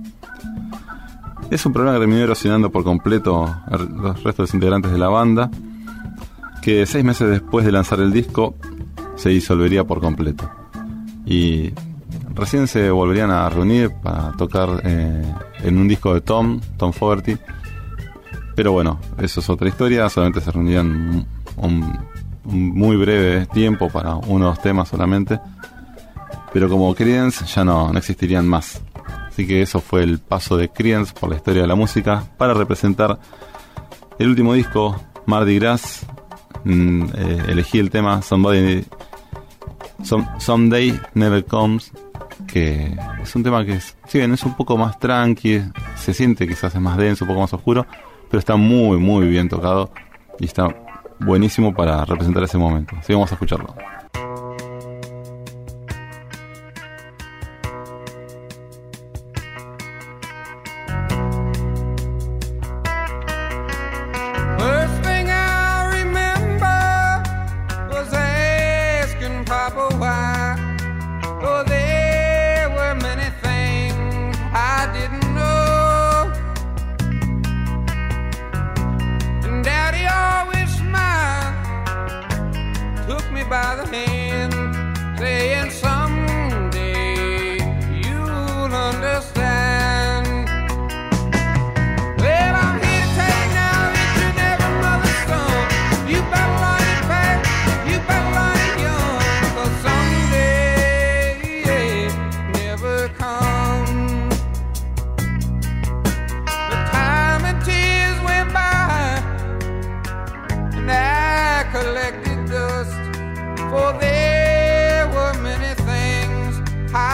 Es 1.50 1.66
un 1.66 1.74
problema 1.74 1.96
que 1.96 2.00
terminó 2.00 2.22
erosionando 2.22 2.72
por 2.72 2.84
completo 2.84 3.54
los 3.70 4.24
restos 4.24 4.38
de 4.38 4.44
los 4.44 4.54
integrantes 4.54 4.92
de 4.92 4.98
la 4.98 5.10
banda, 5.10 5.52
que 6.62 6.86
seis 6.86 7.04
meses 7.04 7.30
después 7.30 7.66
de 7.66 7.72
lanzar 7.72 8.00
el 8.00 8.12
disco 8.12 8.56
se 9.16 9.30
disolvería 9.30 9.84
por 9.84 10.00
completo. 10.00 10.50
Y 11.26 11.74
recién 12.34 12.68
se 12.68 12.90
volverían 12.90 13.32
a 13.32 13.50
reunir 13.50 13.92
para 14.02 14.32
tocar 14.32 14.82
eh, 14.84 15.24
en 15.64 15.78
un 15.78 15.88
disco 15.88 16.14
de 16.14 16.22
Tom, 16.22 16.60
Tom 16.78 16.94
Fogerty, 16.94 17.38
pero 18.56 18.72
bueno, 18.72 19.00
eso 19.18 19.40
es 19.40 19.50
otra 19.50 19.68
historia, 19.68 20.10
solamente 20.10 20.42
se 20.42 20.52
reunían 20.52 21.26
un, 21.58 22.00
muy 22.44 22.96
breve 22.98 23.46
tiempo 23.48 23.90
para 23.90 24.16
uno 24.16 24.46
o 24.46 24.50
dos 24.50 24.62
temas 24.62 24.90
solamente. 24.90 25.40
Pero 26.52 26.70
como 26.70 26.94
Creedence 26.94 27.46
ya 27.46 27.64
no, 27.64 27.92
no 27.92 27.98
existirían 27.98 28.48
más. 28.48 28.82
Así 29.28 29.48
que 29.48 29.62
eso 29.64 29.80
fue 29.80 30.04
el 30.04 30.20
paso 30.20 30.58
de 30.58 30.70
Creedence 30.70 31.14
por 31.20 31.30
la 31.30 31.38
historia 31.38 31.64
de 31.64 31.68
la 31.68 31.76
música 31.76 32.24
para 32.38 32.54
representar 32.54 33.20
el 34.20 34.30
último 34.30 34.54
disco, 34.54 34.96
Mardi 35.26 35.58
Gras. 35.58 36.06
Mm, 36.64 37.06
eh, 37.16 37.44
elegí 37.48 37.80
el 37.80 37.90
tema 37.90 38.22
Somebody, 38.22 38.86
Someday 40.38 41.00
Never 41.16 41.44
Comes, 41.46 41.92
que 42.48 42.96
es 43.22 43.36
un 43.36 43.44
tema 43.44 43.66
que, 43.66 43.80
si 43.80 44.20
bien 44.20 44.34
es 44.34 44.44
un 44.44 44.54
poco 44.54 44.78
más 44.78 45.00
tranqui, 45.00 45.62
se 45.96 46.14
siente 46.14 46.48
quizás 46.48 46.76
es 46.76 46.82
más 46.82 46.98
denso, 46.98 47.26
un 47.26 47.30
poco 47.30 47.42
más 47.42 47.54
oscuro, 47.54 47.86
pero 48.34 48.40
está 48.40 48.56
muy, 48.56 48.98
muy 48.98 49.28
bien 49.28 49.48
tocado 49.48 49.92
y 50.40 50.46
está 50.46 50.68
buenísimo 51.20 51.72
para 51.72 52.04
representar 52.04 52.42
ese 52.42 52.58
momento. 52.58 52.96
Así 52.98 53.14
vamos 53.14 53.32
a 53.32 53.36
escucharlo. 53.36 53.76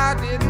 I 0.10 0.16
didn't. 0.16 0.49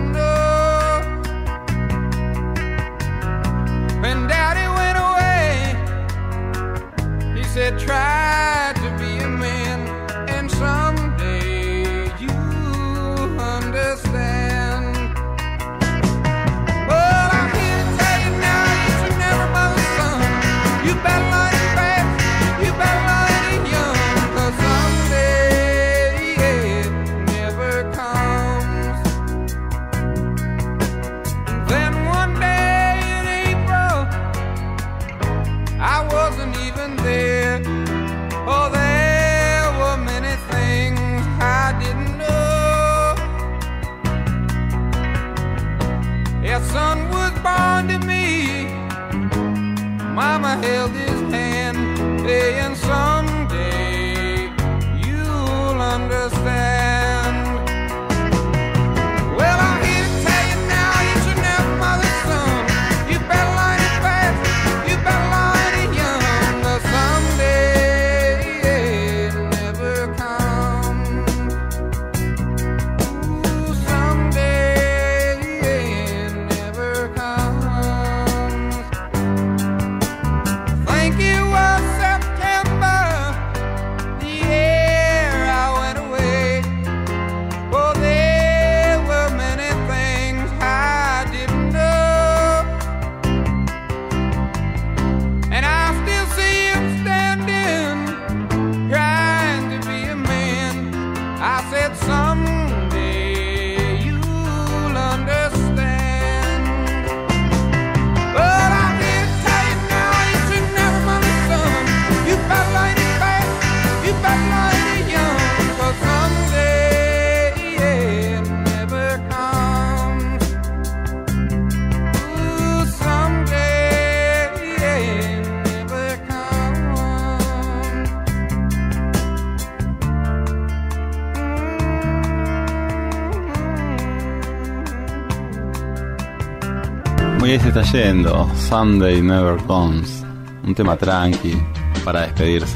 Está 137.69 137.83
yendo. 137.83 138.49
Sunday 138.67 139.21
Never 139.21 139.57
Comes. 139.63 140.23
Un 140.63 140.73
tema 140.73 140.97
tranqui 140.97 141.55
para 142.03 142.21
despedirse. 142.21 142.75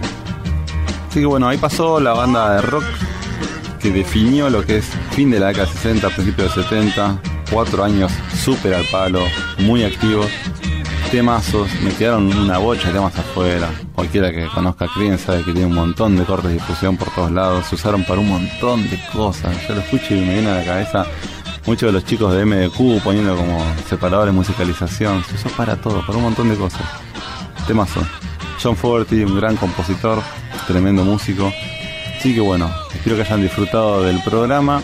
Así 1.09 1.19
que 1.19 1.25
bueno, 1.25 1.47
ahí 1.47 1.57
pasó 1.57 1.99
la 1.99 2.13
banda 2.13 2.55
de 2.55 2.61
rock 2.61 2.83
que 3.79 3.91
definió 3.91 4.49
lo 4.49 4.65
que 4.65 4.77
es 4.77 4.85
fin 5.11 5.31
de 5.31 5.39
la 5.39 5.47
década 5.47 5.67
60, 5.67 6.09
principio 6.09 6.45
de 6.45 6.49
70. 6.51 7.19
Cuatro 7.51 7.83
años 7.83 8.11
súper 8.43 8.75
al 8.75 8.85
palo, 8.85 9.21
muy 9.59 9.83
activos. 9.83 10.27
Temazos, 11.11 11.69
me 11.83 11.91
quedaron 11.91 12.35
una 12.35 12.57
bocha 12.57 12.87
de 12.87 12.93
temas 12.93 13.17
afuera. 13.17 13.69
Cualquiera 13.93 14.31
que 14.31 14.47
conozca 14.47 14.87
Cream 14.95 15.17
sabe 15.17 15.43
que 15.43 15.53
tiene 15.53 15.67
un 15.67 15.75
montón 15.75 16.17
de 16.17 16.23
cortes 16.23 16.49
de 16.49 16.53
difusión 16.53 16.97
por 16.97 17.09
todos 17.13 17.31
lados. 17.31 17.65
Se 17.67 17.75
usaron 17.75 18.03
para 18.03 18.19
un 18.19 18.29
montón 18.29 18.87
de 18.89 18.99
cosas. 19.11 19.55
Yo 19.67 19.75
lo 19.75 19.81
escucho 19.81 20.15
y 20.15 20.21
me 20.21 20.33
viene 20.33 20.49
a 20.49 20.57
la 20.57 20.65
cabeza 20.65 21.05
muchos 21.65 21.87
de 21.87 21.93
los 21.93 22.05
chicos 22.05 22.33
de 22.33 22.45
MDQ 22.45 23.03
poniendo 23.03 23.35
como 23.35 23.63
separadores 23.87 24.33
musicalización. 24.33 25.23
Se 25.23 25.35
usó 25.35 25.49
para 25.55 25.75
todo, 25.75 26.05
para 26.05 26.17
un 26.17 26.23
montón 26.23 26.49
de 26.49 26.55
cosas. 26.55 26.81
Temazo. 27.67 28.01
John 28.61 28.75
Fogerty, 28.75 29.23
un 29.23 29.35
gran 29.35 29.55
compositor, 29.57 30.21
tremendo 30.67 31.03
músico. 31.03 31.51
Así 32.17 32.33
que 32.33 32.41
bueno, 32.41 32.71
espero 32.93 33.17
que 33.17 33.23
hayan 33.23 33.41
disfrutado 33.41 34.03
del 34.03 34.21
programa, 34.23 34.81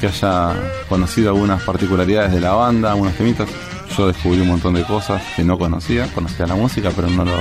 que 0.00 0.08
haya 0.08 0.54
conocido 0.88 1.30
algunas 1.30 1.62
particularidades 1.62 2.32
de 2.32 2.40
la 2.40 2.52
banda, 2.52 2.92
algunos 2.92 3.14
temitas. 3.14 3.48
Yo 3.96 4.06
descubrí 4.06 4.40
un 4.40 4.48
montón 4.48 4.74
de 4.74 4.84
cosas 4.84 5.22
que 5.34 5.44
no 5.44 5.58
conocía, 5.58 6.06
conocía 6.12 6.46
la 6.46 6.54
música, 6.54 6.90
pero 6.94 7.08
no 7.08 7.24
lo, 7.24 7.32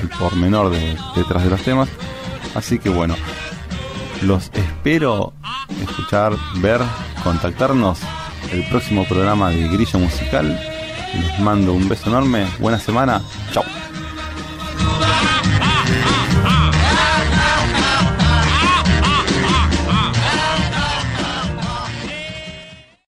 el 0.00 0.08
pormenor 0.18 0.70
de, 0.70 0.96
detrás 1.14 1.44
de 1.44 1.50
los 1.50 1.62
temas. 1.62 1.88
Así 2.54 2.78
que 2.78 2.90
bueno, 2.90 3.14
los 4.22 4.50
espero 4.54 5.32
escuchar, 5.82 6.34
ver, 6.56 6.80
contactarnos 7.22 7.98
el 8.52 8.64
próximo 8.68 9.04
programa 9.06 9.50
de 9.50 9.68
Grillo 9.68 9.98
Musical. 9.98 10.58
Les 11.20 11.40
mando 11.40 11.72
un 11.72 11.88
beso 11.88 12.08
enorme, 12.08 12.46
buena 12.58 12.78
semana, 12.78 13.22
chao. 13.52 13.81